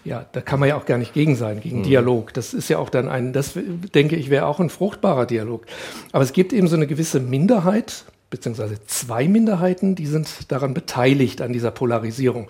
Ja, 0.04 0.26
da 0.32 0.40
kann 0.40 0.60
man 0.60 0.68
ja 0.68 0.76
auch 0.76 0.86
gar 0.86 0.98
nicht 0.98 1.12
gegen 1.12 1.36
sein, 1.36 1.60
gegen 1.60 1.78
mhm. 1.78 1.84
Dialog. 1.84 2.34
Das 2.34 2.54
ist 2.54 2.68
ja 2.68 2.78
auch 2.78 2.90
dann 2.90 3.08
ein, 3.08 3.32
das 3.32 3.52
denke 3.94 4.16
ich, 4.16 4.30
wäre 4.30 4.46
auch 4.46 4.60
ein 4.60 4.70
fruchtbarer 4.70 5.26
Dialog. 5.26 5.66
Aber 6.12 6.24
es 6.24 6.32
gibt 6.32 6.52
eben 6.52 6.68
so 6.68 6.76
eine 6.76 6.86
gewisse 6.86 7.20
Minderheit, 7.20 8.04
beziehungsweise 8.30 8.84
zwei 8.86 9.28
Minderheiten, 9.28 9.94
die 9.94 10.06
sind 10.06 10.50
daran 10.50 10.74
beteiligt 10.74 11.42
an 11.42 11.52
dieser 11.52 11.70
Polarisierung. 11.70 12.48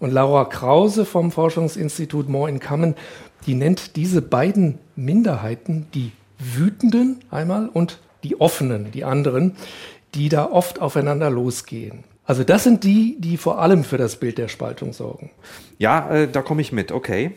Und 0.00 0.12
Laura 0.12 0.44
Krause 0.44 1.04
vom 1.04 1.32
Forschungsinstitut 1.32 2.28
More 2.28 2.50
in 2.50 2.60
Common, 2.60 2.94
die 3.46 3.54
nennt 3.54 3.96
diese 3.96 4.22
beiden 4.22 4.78
Minderheiten 4.96 5.86
die 5.94 6.12
Wütenden 6.38 7.20
einmal 7.30 7.68
und 7.68 8.00
die 8.24 8.40
Offenen, 8.40 8.90
die 8.92 9.04
anderen, 9.04 9.56
die 10.14 10.28
da 10.28 10.46
oft 10.46 10.80
aufeinander 10.80 11.30
losgehen. 11.30 12.04
Also 12.24 12.44
das 12.44 12.64
sind 12.64 12.84
die, 12.84 13.16
die 13.18 13.36
vor 13.36 13.60
allem 13.60 13.84
für 13.84 13.98
das 13.98 14.16
Bild 14.16 14.38
der 14.38 14.48
Spaltung 14.48 14.92
sorgen. 14.92 15.30
Ja, 15.78 16.10
äh, 16.10 16.28
da 16.28 16.42
komme 16.42 16.62
ich 16.62 16.72
mit, 16.72 16.92
okay. 16.92 17.32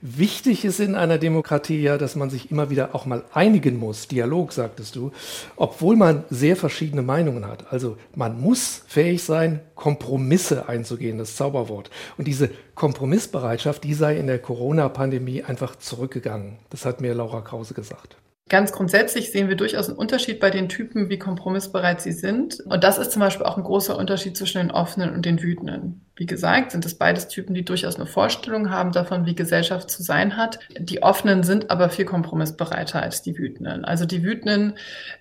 Wichtig 0.00 0.64
ist 0.64 0.78
in 0.78 0.94
einer 0.94 1.18
Demokratie 1.18 1.82
ja, 1.82 1.98
dass 1.98 2.14
man 2.14 2.30
sich 2.30 2.52
immer 2.52 2.70
wieder 2.70 2.94
auch 2.94 3.04
mal 3.04 3.24
einigen 3.32 3.80
muss. 3.80 4.06
Dialog, 4.06 4.52
sagtest 4.52 4.94
du, 4.94 5.10
obwohl 5.56 5.96
man 5.96 6.24
sehr 6.30 6.54
verschiedene 6.54 7.02
Meinungen 7.02 7.46
hat. 7.48 7.72
Also 7.72 7.96
man 8.14 8.40
muss 8.40 8.84
fähig 8.86 9.24
sein, 9.24 9.58
Kompromisse 9.74 10.68
einzugehen, 10.68 11.18
das 11.18 11.34
Zauberwort. 11.34 11.90
Und 12.16 12.28
diese 12.28 12.50
Kompromissbereitschaft, 12.76 13.82
die 13.82 13.94
sei 13.94 14.16
in 14.16 14.28
der 14.28 14.38
Corona-Pandemie 14.38 15.42
einfach 15.42 15.74
zurückgegangen. 15.74 16.58
Das 16.70 16.84
hat 16.84 17.00
mir 17.00 17.12
Laura 17.12 17.40
Krause 17.40 17.74
gesagt. 17.74 18.16
Ganz 18.48 18.72
grundsätzlich 18.72 19.30
sehen 19.30 19.48
wir 19.48 19.56
durchaus 19.56 19.88
einen 19.88 19.98
Unterschied 19.98 20.40
bei 20.40 20.48
den 20.48 20.70
Typen, 20.70 21.10
wie 21.10 21.18
kompromissbereit 21.18 22.00
sie 22.00 22.12
sind. 22.12 22.60
Und 22.60 22.82
das 22.82 22.96
ist 22.96 23.12
zum 23.12 23.20
Beispiel 23.20 23.44
auch 23.44 23.58
ein 23.58 23.62
großer 23.62 23.96
Unterschied 23.96 24.38
zwischen 24.38 24.58
den 24.58 24.70
Offenen 24.70 25.12
und 25.14 25.26
den 25.26 25.42
Wütenden. 25.42 26.06
Wie 26.16 26.24
gesagt, 26.24 26.72
sind 26.72 26.84
es 26.86 26.96
beides 26.96 27.28
Typen, 27.28 27.54
die 27.54 27.64
durchaus 27.64 27.96
eine 27.96 28.06
Vorstellung 28.06 28.70
haben 28.70 28.92
davon, 28.92 29.26
wie 29.26 29.34
Gesellschaft 29.34 29.90
zu 29.90 30.02
sein 30.02 30.38
hat. 30.38 30.60
Die 30.78 31.02
Offenen 31.02 31.42
sind 31.42 31.70
aber 31.70 31.90
viel 31.90 32.06
kompromissbereiter 32.06 33.02
als 33.02 33.20
die 33.20 33.36
Wütenden. 33.36 33.84
Also 33.84 34.06
die 34.06 34.24
Wütenden 34.24 34.74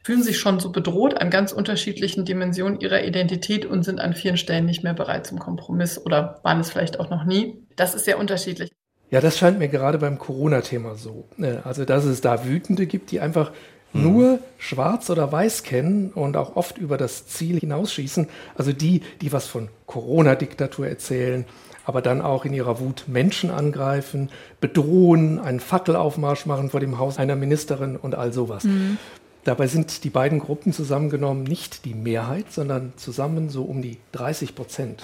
fühlen 0.03 0.23
sich 0.23 0.39
schon 0.39 0.61
so 0.61 0.71
bedroht 0.71 1.19
an 1.19 1.29
ganz 1.29 1.51
unterschiedlichen 1.51 2.23
Dimensionen 2.23 2.79
ihrer 2.79 3.03
Identität 3.03 3.65
und 3.65 3.83
sind 3.83 3.99
an 3.99 4.13
vielen 4.13 4.37
Stellen 4.37 4.65
nicht 4.65 4.83
mehr 4.83 4.93
bereit 4.93 5.27
zum 5.27 5.37
Kompromiss 5.37 6.03
oder 6.03 6.39
waren 6.43 6.61
es 6.61 6.71
vielleicht 6.71 6.99
auch 6.99 7.09
noch 7.09 7.25
nie. 7.25 7.61
Das 7.75 7.93
ist 7.93 8.05
sehr 8.05 8.19
unterschiedlich. 8.19 8.71
Ja, 9.09 9.21
das 9.21 9.37
scheint 9.37 9.59
mir 9.59 9.69
gerade 9.69 9.97
beim 9.99 10.19
Corona-Thema 10.19 10.95
so. 10.95 11.25
Ne? 11.37 11.61
Also, 11.63 11.85
dass 11.85 12.03
es 12.05 12.21
da 12.21 12.45
Wütende 12.45 12.87
gibt, 12.87 13.11
die 13.11 13.21
einfach 13.21 13.51
mhm. 13.93 14.03
nur 14.03 14.39
schwarz 14.57 15.09
oder 15.09 15.31
weiß 15.31 15.63
kennen 15.63 16.11
und 16.13 16.35
auch 16.35 16.55
oft 16.55 16.77
über 16.77 16.97
das 16.97 17.27
Ziel 17.27 17.59
hinausschießen. 17.59 18.27
Also 18.55 18.73
die, 18.73 19.01
die 19.21 19.31
was 19.31 19.47
von 19.47 19.69
Corona-Diktatur 19.85 20.87
erzählen, 20.87 21.45
aber 21.85 22.01
dann 22.01 22.21
auch 22.21 22.43
in 22.43 22.53
ihrer 22.53 22.81
Wut 22.81 23.05
Menschen 23.07 23.49
angreifen, 23.49 24.29
bedrohen, 24.59 25.39
einen 25.39 25.61
Fackelaufmarsch 25.61 26.45
machen 26.45 26.69
vor 26.69 26.81
dem 26.81 26.99
Haus 26.99 27.17
einer 27.17 27.37
Ministerin 27.37 27.95
und 27.95 28.13
all 28.13 28.33
sowas. 28.33 28.65
Mhm. 28.65 28.97
Dabei 29.45 29.67
sind 29.67 30.03
die 30.03 30.09
beiden 30.09 30.39
Gruppen 30.39 30.73
zusammengenommen 30.73 31.43
nicht 31.43 31.85
die 31.85 31.93
Mehrheit, 31.93 32.51
sondern 32.51 32.91
zusammen 32.97 33.49
so 33.49 33.63
um 33.63 33.81
die 33.81 33.97
30 34.11 34.55
Prozent. 34.55 35.03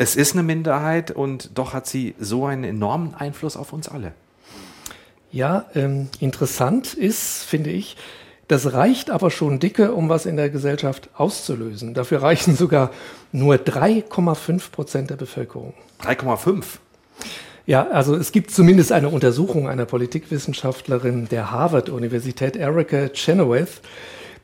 Es 0.00 0.14
ist 0.14 0.34
eine 0.34 0.44
Minderheit 0.44 1.10
und 1.10 1.50
doch 1.58 1.72
hat 1.72 1.88
sie 1.88 2.14
so 2.20 2.46
einen 2.46 2.62
enormen 2.62 3.14
Einfluss 3.14 3.56
auf 3.56 3.72
uns 3.72 3.88
alle. 3.88 4.12
Ja, 5.32 5.66
ähm, 5.74 6.08
interessant 6.20 6.94
ist, 6.94 7.42
finde 7.42 7.70
ich, 7.70 7.96
das 8.46 8.72
reicht 8.72 9.10
aber 9.10 9.32
schon 9.32 9.58
dicke, 9.58 9.92
um 9.92 10.08
was 10.08 10.24
in 10.24 10.36
der 10.36 10.50
Gesellschaft 10.50 11.10
auszulösen. 11.14 11.94
Dafür 11.94 12.22
reichen 12.22 12.56
sogar 12.56 12.92
nur 13.32 13.56
3,5 13.56 14.70
Prozent 14.70 15.10
der 15.10 15.16
Bevölkerung. 15.16 15.74
3,5? 16.00 16.64
Ja, 17.66 17.88
also 17.88 18.14
es 18.14 18.30
gibt 18.30 18.52
zumindest 18.52 18.92
eine 18.92 19.08
Untersuchung 19.08 19.68
einer 19.68 19.84
Politikwissenschaftlerin 19.84 21.28
der 21.28 21.50
Harvard-Universität, 21.50 22.56
Erica 22.56 23.08
Chenoweth, 23.08 23.82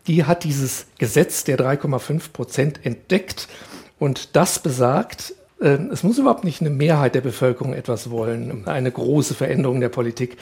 die 0.08 0.24
hat 0.24 0.42
dieses 0.42 0.86
Gesetz 0.98 1.44
der 1.44 1.58
3,5 1.58 2.32
Prozent 2.32 2.80
entdeckt. 2.84 3.48
Und 3.98 4.36
das 4.36 4.58
besagt, 4.58 5.32
es 5.64 6.02
muss 6.02 6.18
überhaupt 6.18 6.44
nicht 6.44 6.60
eine 6.60 6.70
Mehrheit 6.70 7.14
der 7.14 7.22
Bevölkerung 7.22 7.72
etwas 7.72 8.10
wollen, 8.10 8.66
eine 8.66 8.90
große 8.90 9.34
Veränderung 9.34 9.80
der 9.80 9.88
Politik. 9.88 10.36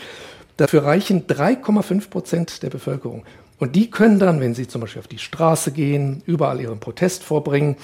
Dafür 0.56 0.84
reichen 0.84 1.26
3,5 1.26 2.10
Prozent 2.10 2.62
der 2.62 2.70
Bevölkerung. 2.70 3.24
Und 3.58 3.76
die 3.76 3.90
können 3.90 4.18
dann, 4.18 4.40
wenn 4.40 4.54
sie 4.54 4.66
zum 4.66 4.80
Beispiel 4.80 5.00
auf 5.00 5.08
die 5.08 5.18
Straße 5.18 5.70
gehen, 5.70 6.22
überall 6.26 6.60
ihren 6.60 6.80
Protest 6.80 7.22
vorbringen, 7.22 7.76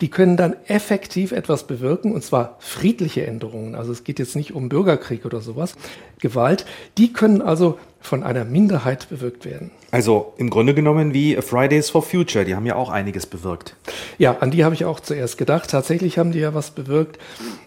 die 0.00 0.08
können 0.10 0.36
dann 0.36 0.56
effektiv 0.66 1.32
etwas 1.32 1.66
bewirken, 1.66 2.12
und 2.12 2.22
zwar 2.22 2.56
friedliche 2.58 3.26
Änderungen. 3.26 3.74
Also 3.74 3.92
es 3.92 4.04
geht 4.04 4.18
jetzt 4.18 4.36
nicht 4.36 4.54
um 4.54 4.68
Bürgerkrieg 4.68 5.24
oder 5.24 5.40
sowas, 5.40 5.74
Gewalt. 6.18 6.66
Die 6.98 7.12
können 7.12 7.42
also 7.42 7.78
von 8.00 8.22
einer 8.22 8.44
Minderheit 8.44 9.08
bewirkt 9.08 9.44
werden. 9.44 9.70
Also 9.90 10.34
im 10.36 10.50
Grunde 10.50 10.74
genommen 10.74 11.12
wie 11.12 11.36
Fridays 11.36 11.90
for 11.90 12.02
Future, 12.02 12.44
die 12.44 12.54
haben 12.54 12.66
ja 12.66 12.76
auch 12.76 12.90
einiges 12.90 13.26
bewirkt. 13.26 13.74
Ja, 14.18 14.36
an 14.38 14.50
die 14.50 14.64
habe 14.64 14.74
ich 14.74 14.84
auch 14.84 15.00
zuerst 15.00 15.38
gedacht. 15.38 15.70
Tatsächlich 15.70 16.18
haben 16.18 16.32
die 16.32 16.38
ja 16.38 16.54
was 16.54 16.70
bewirkt. 16.70 17.18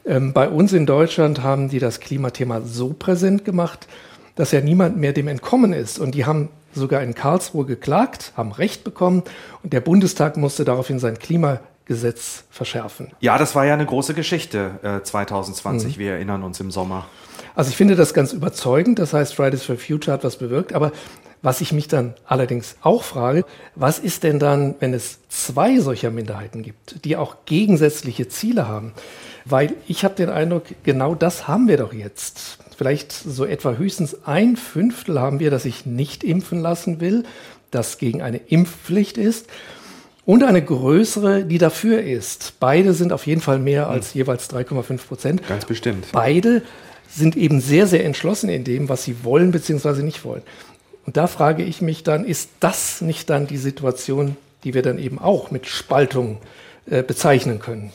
Ähm, 0.06 0.34
bei 0.34 0.48
uns 0.48 0.72
in 0.74 0.86
Deutschland 0.86 1.44
haben 1.44 1.70
die 1.70 1.80
das 1.80 2.00
Klimathema 2.00 2.62
so 2.62 2.96
präsent 2.98 3.44
gemacht, 3.46 3.88
dass 4.36 4.52
ja 4.52 4.62
niemand 4.62 4.98
mehr 4.98 5.13
dem 5.13 5.28
entkommen 5.28 5.74
ist. 5.74 6.00
Und 6.00 6.15
die 6.15 6.26
haben 6.26 6.50
sogar 6.74 7.02
in 7.04 7.15
Karlsruhe 7.15 7.65
geklagt, 7.65 8.34
haben 8.38 8.52
Recht 8.52 8.84
bekommen 8.84 9.24
und 9.63 9.74
der 9.74 9.82
Bundestag 9.82 10.38
musste 10.38 10.65
daraufhin 10.65 11.00
sein 11.00 11.18
Klima 11.18 11.60
Gesetz 11.89 12.43
verschärfen. 12.52 13.08
Ja, 13.19 13.39
das 13.39 13.56
war 13.56 13.65
ja 13.65 13.73
eine 13.73 13.86
große 13.86 14.13
Geschichte 14.13 14.80
äh, 14.84 15.02
2020. 15.02 15.97
Mhm. 15.97 15.99
Wir 15.99 16.12
erinnern 16.13 16.43
uns 16.43 16.60
im 16.60 16.69
Sommer. 16.69 17.08
Also 17.56 17.71
ich 17.71 17.78
finde 17.78 17.95
das 17.95 18.13
ganz 18.13 18.32
überzeugend. 18.32 18.99
Das 18.99 19.12
heißt, 19.13 19.34
Fridays 19.34 19.63
for 19.63 19.75
Future 19.75 20.13
hat 20.13 20.23
was 20.23 20.38
bewirkt. 20.38 20.73
Aber 20.73 20.91
was 21.41 21.62
ich 21.62 21.71
mich 21.71 21.88
dann 21.88 22.13
allerdings 22.25 22.75
auch 22.82 23.02
frage, 23.02 23.43
was 23.73 23.97
ist 23.97 24.21
denn 24.21 24.38
dann, 24.38 24.75
wenn 24.80 24.93
es 24.93 25.17
zwei 25.30 25.80
solcher 25.80 26.12
Minderheiten 26.12 26.62
gibt, 26.62 27.04
die 27.06 27.17
auch 27.17 27.38
gegensätzliche 27.45 28.28
Ziele 28.28 28.67
haben? 28.67 28.93
Weil 29.45 29.73
ich 29.88 30.04
habe 30.04 30.13
den 30.13 30.30
Eindruck, 30.30 30.65
genau 30.84 31.15
das 31.15 31.47
haben 31.47 31.67
wir 31.67 31.78
doch 31.78 31.91
jetzt. 31.91 32.60
Vielleicht 32.78 33.12
so 33.12 33.45
etwa 33.45 33.73
höchstens 33.73 34.28
ein 34.28 34.58
Fünftel 34.58 35.19
haben 35.19 35.39
wir, 35.39 35.49
das 35.49 35.63
sich 35.63 35.88
nicht 35.88 36.23
impfen 36.23 36.60
lassen 36.60 37.02
will, 37.02 37.23
das 37.71 37.97
gegen 37.97 38.21
eine 38.21 38.38
Impfpflicht 38.38 39.17
ist 39.17 39.47
und 40.30 40.44
eine 40.44 40.62
größere, 40.62 41.44
die 41.44 41.58
dafür 41.58 42.04
ist. 42.04 42.54
Beide 42.60 42.94
sind 42.94 43.13
auf 43.13 43.26
jeden 43.26 43.42
Fall 43.42 43.58
mehr 43.58 43.86
hm. 43.86 43.94
als 43.94 44.13
jeweils 44.13 44.48
3,5 44.48 45.08
Prozent. 45.08 45.48
Ganz 45.48 45.65
bestimmt. 45.65 46.06
Beide 46.12 46.62
sind 47.10 47.36
eben 47.36 47.60
sehr, 47.60 47.88
sehr 47.88 48.06
entschlossen 48.06 48.48
in 48.48 48.63
dem, 48.63 48.89
was 48.89 49.04
sie 49.04 49.24
wollen 49.24 49.50
bzw. 49.50 50.04
nicht 50.04 50.24
wollen. 50.24 50.44
Und 51.08 51.18
da 51.18 51.26
frage 51.26 51.63
ich 51.63 51.82
mich 51.82 52.04
dann, 52.04 52.26
ist 52.26 52.52
das 52.60 53.02
nicht 53.02 53.32
dann 53.32 53.48
die 53.48 53.58
Situation, 53.58 54.38
die 54.63 54.76
wir 54.76 54.84
dann 54.84 55.00
eben 55.00 55.18
auch 55.18 55.50
mit 55.50 55.65
Spaltung 55.65 56.38
äh, 56.86 57.02
bezeichnen 57.02 57.58
können? 57.58 57.92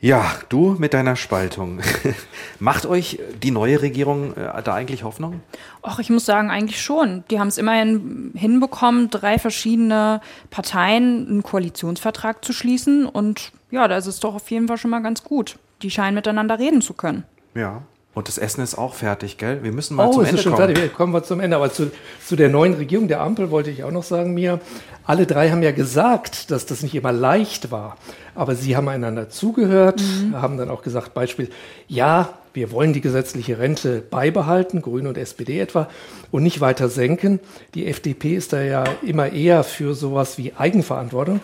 Ja, 0.00 0.32
du 0.50 0.76
mit 0.78 0.92
deiner 0.92 1.16
Spaltung. 1.16 1.80
Macht 2.58 2.84
euch 2.84 3.18
die 3.42 3.50
neue 3.50 3.80
Regierung 3.80 4.36
äh, 4.36 4.62
da 4.62 4.74
eigentlich 4.74 5.02
Hoffnung? 5.02 5.40
Ach, 5.82 5.98
ich 5.98 6.10
muss 6.10 6.26
sagen, 6.26 6.50
eigentlich 6.50 6.82
schon. 6.82 7.24
Die 7.30 7.40
haben 7.40 7.48
es 7.48 7.56
immerhin 7.56 8.32
hinbekommen, 8.34 9.08
drei 9.08 9.38
verschiedene 9.38 10.20
Parteien 10.50 11.26
einen 11.26 11.42
Koalitionsvertrag 11.42 12.44
zu 12.44 12.52
schließen. 12.52 13.06
Und 13.06 13.52
ja, 13.70 13.88
da 13.88 13.96
ist 13.96 14.22
doch 14.24 14.34
auf 14.34 14.50
jeden 14.50 14.68
Fall 14.68 14.76
schon 14.76 14.90
mal 14.90 15.00
ganz 15.00 15.24
gut. 15.24 15.58
Die 15.82 15.90
scheinen 15.90 16.14
miteinander 16.14 16.58
reden 16.58 16.82
zu 16.82 16.92
können. 16.92 17.24
Ja. 17.54 17.82
Und 18.14 18.28
das 18.28 18.38
Essen 18.38 18.62
ist 18.62 18.78
auch 18.78 18.94
fertig, 18.94 19.38
gell? 19.38 19.64
Wir 19.64 19.72
müssen 19.72 19.96
mal 19.96 20.06
oh, 20.06 20.12
zum 20.12 20.20
Ende 20.20 20.30
Ende 20.30 20.42
schon 20.42 20.52
kommen. 20.54 20.74
Fertig. 20.74 20.94
Kommen 20.94 21.12
wir 21.12 21.24
zum 21.24 21.40
Ende. 21.40 21.56
Aber 21.56 21.72
zu, 21.72 21.90
zu 22.24 22.36
der 22.36 22.48
neuen 22.48 22.74
Regierung 22.74 23.08
der 23.08 23.20
Ampel 23.20 23.50
wollte 23.50 23.70
ich 23.70 23.82
auch 23.82 23.90
noch 23.90 24.04
sagen, 24.04 24.34
mir, 24.34 24.60
alle 25.04 25.26
drei 25.26 25.50
haben 25.50 25.62
ja 25.62 25.72
gesagt, 25.72 26.52
dass 26.52 26.64
das 26.64 26.82
nicht 26.82 26.94
immer 26.94 27.12
leicht 27.12 27.72
war. 27.72 27.96
Aber 28.36 28.54
sie 28.54 28.76
haben 28.76 28.88
einander 28.88 29.30
zugehört, 29.30 30.00
mhm. 30.00 30.40
haben 30.40 30.56
dann 30.56 30.70
auch 30.70 30.82
gesagt, 30.82 31.12
Beispiel, 31.12 31.50
ja, 31.88 32.30
wir 32.52 32.70
wollen 32.70 32.92
die 32.92 33.00
gesetzliche 33.00 33.58
Rente 33.58 34.00
beibehalten, 34.00 34.80
Grüne 34.80 35.08
und 35.08 35.18
SPD 35.18 35.58
etwa, 35.58 35.88
und 36.30 36.44
nicht 36.44 36.60
weiter 36.60 36.88
senken. 36.88 37.40
Die 37.74 37.86
FDP 37.86 38.36
ist 38.36 38.52
da 38.52 38.62
ja 38.62 38.84
immer 39.02 39.32
eher 39.32 39.64
für 39.64 39.94
sowas 39.94 40.38
wie 40.38 40.52
Eigenverantwortung. 40.54 41.40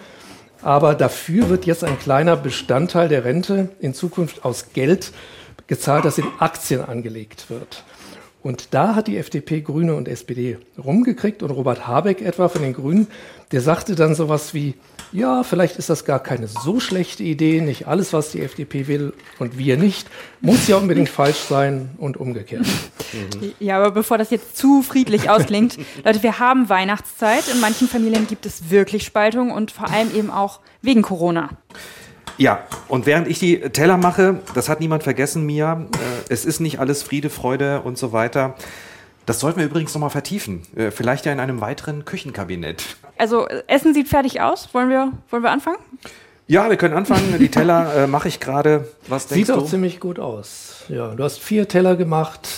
Aber 0.63 0.95
dafür 0.95 1.49
wird 1.49 1.67
jetzt 1.67 1.83
ein 1.83 1.99
kleiner 1.99 2.37
Bestandteil 2.37 3.09
der 3.09 3.25
Rente 3.25 3.71
in 3.81 3.93
Zukunft 3.93 4.45
aus 4.45 4.67
Geld 4.73 5.13
gezahlt, 5.71 6.05
das 6.05 6.19
in 6.19 6.27
Aktien 6.39 6.85
angelegt 6.85 7.49
wird. 7.49 7.85
Und 8.43 8.69
da 8.75 8.95
hat 8.95 9.07
die 9.07 9.19
FDP, 9.19 9.61
Grüne 9.61 9.95
und 9.95 10.09
SPD 10.09 10.59
rumgekriegt 10.83 11.43
und 11.43 11.51
Robert 11.51 11.87
Habeck 11.87 12.23
etwa 12.23 12.49
von 12.49 12.63
den 12.63 12.73
Grünen, 12.73 13.07
der 13.53 13.61
sagte 13.61 13.95
dann 13.95 14.15
sowas 14.15 14.53
wie, 14.53 14.75
ja, 15.13 15.43
vielleicht 15.43 15.77
ist 15.77 15.91
das 15.91 16.05
gar 16.05 16.21
keine 16.21 16.49
so 16.49 16.81
schlechte 16.81 17.23
Idee, 17.23 17.61
nicht 17.61 17.87
alles, 17.87 18.13
was 18.13 18.31
die 18.33 18.41
FDP 18.41 18.89
will 18.89 19.13
und 19.39 19.59
wir 19.59 19.77
nicht, 19.77 20.09
muss 20.41 20.69
ja 20.69 20.77
unbedingt 20.77 21.09
falsch 21.09 21.39
sein 21.49 21.91
und 21.99 22.17
umgekehrt. 22.17 22.67
Ja, 23.59 23.77
aber 23.77 23.91
bevor 23.91 24.19
das 24.19 24.31
jetzt 24.31 24.57
zu 24.57 24.83
friedlich 24.83 25.31
ausklingt, 25.31 25.79
Leute, 26.05 26.23
wir 26.23 26.39
haben 26.39 26.69
Weihnachtszeit. 26.69 27.45
In 27.53 27.61
manchen 27.61 27.89
Familien 27.89 28.27
gibt 28.27 28.47
es 28.47 28.71
wirklich 28.71 29.05
Spaltung 29.05 29.51
und 29.51 29.71
vor 29.71 29.91
allem 29.91 30.15
eben 30.15 30.31
auch 30.31 30.61
wegen 30.83 31.03
Corona. 31.03 31.51
Ja, 32.41 32.65
und 32.89 33.05
während 33.05 33.29
ich 33.29 33.39
die 33.39 33.61
Teller 33.61 33.99
mache, 33.99 34.41
das 34.55 34.71
hat 34.71 34.81
niemand 34.81 35.03
vergessen, 35.03 35.45
Mia, 35.45 35.75
äh, 35.75 36.33
es 36.33 36.47
ist 36.47 36.59
nicht 36.59 36.81
alles 36.81 37.03
Friede, 37.03 37.29
Freude 37.29 37.83
und 37.83 37.99
so 37.99 38.13
weiter. 38.13 38.55
Das 39.27 39.41
sollten 39.41 39.59
wir 39.59 39.67
übrigens 39.67 39.93
nochmal 39.93 40.09
vertiefen. 40.09 40.63
Äh, 40.75 40.91
vielleicht 40.91 41.27
ja 41.27 41.33
in 41.33 41.39
einem 41.39 41.61
weiteren 41.61 42.07
Küchenkabinett. 42.07 42.83
Also, 43.19 43.47
Essen 43.67 43.93
sieht 43.93 44.09
fertig 44.09 44.41
aus. 44.41 44.73
Wollen 44.73 44.89
wir, 44.89 45.13
wollen 45.29 45.43
wir 45.43 45.51
anfangen? 45.51 45.77
Ja, 46.47 46.71
wir 46.71 46.79
können 46.79 46.95
anfangen. 46.95 47.37
Die 47.39 47.51
Teller 47.51 47.95
äh, 47.95 48.07
mache 48.07 48.29
ich 48.29 48.41
gerade. 48.41 48.89
Was 49.07 49.27
denkst 49.27 49.47
Sieht 49.47 49.55
du? 49.55 49.61
auch 49.61 49.67
ziemlich 49.67 50.01
gut 50.01 50.19
aus. 50.19 50.85
Ja, 50.89 51.15
du 51.15 51.23
hast 51.23 51.41
vier 51.41 51.69
Teller 51.69 51.95
gemacht. 51.95 52.49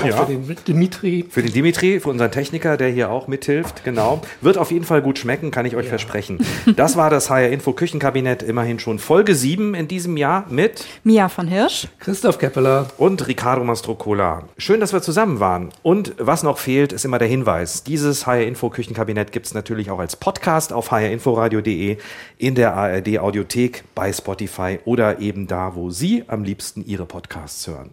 Auch 0.00 0.06
Ja. 0.06 0.24
für 0.26 0.32
den 0.32 0.56
Dimitri. 0.66 1.24
Für 1.28 1.42
den 1.42 1.52
Dimitri, 1.52 2.00
für 2.00 2.10
unseren 2.10 2.30
Techniker, 2.30 2.76
der 2.76 2.88
hier 2.90 3.10
auch 3.10 3.28
mithilft, 3.28 3.84
genau. 3.84 4.20
Wird 4.40 4.58
auf 4.58 4.70
jeden 4.70 4.84
Fall 4.84 5.02
gut 5.02 5.18
schmecken, 5.18 5.50
kann 5.50 5.66
ich 5.66 5.76
euch 5.76 5.88
versprechen. 5.88 6.38
Das 6.76 6.96
war 6.96 7.10
das 7.10 7.30
HR 7.30 7.48
Info 7.50 7.72
Küchenkabinett, 7.72 8.42
immerhin 8.42 8.78
schon 8.78 8.98
Folge 8.98 9.34
7 9.34 9.74
in 9.74 9.88
diesem 9.88 10.16
Jahr 10.16 10.46
mit 10.50 10.84
Mia 11.04 11.28
von 11.28 11.48
Hirsch, 11.48 11.88
Christoph 11.98 12.38
Keppeler 12.38 12.86
und 12.98 13.26
Ricardo 13.26 13.64
Mastrocola. 13.64 14.44
Schön, 14.58 14.80
dass 14.80 14.92
wir 14.92 15.02
zusammen 15.02 15.40
waren. 15.40 15.70
Und 15.82 16.14
was 16.18 16.42
noch 16.42 16.58
fehlt, 16.58 16.92
ist 16.92 17.04
immer 17.04 17.18
der 17.18 17.28
Hinweis. 17.28 17.82
Dieses 17.84 18.26
HR 18.26 18.42
Info 18.44 18.68
Küchenkabinett 18.70 19.32
gibt 19.32 19.46
es 19.46 19.54
natürlich 19.54 19.90
auch 19.90 19.98
als 19.98 20.16
Podcast 20.16 20.72
auf 20.72 20.90
hrinforadio.de, 20.90 21.96
in 22.38 22.54
der 22.54 22.74
ARD 22.74 23.18
Audiothek, 23.18 23.84
bei 23.94 24.12
Spotify 24.12 24.78
oder 24.84 25.20
eben 25.20 25.46
da, 25.46 25.74
wo 25.74 25.90
Sie 25.90 26.24
am 26.28 26.44
liebsten 26.44 26.84
Ihre 26.84 27.06
Podcasts 27.06 27.66
hören. 27.66 27.90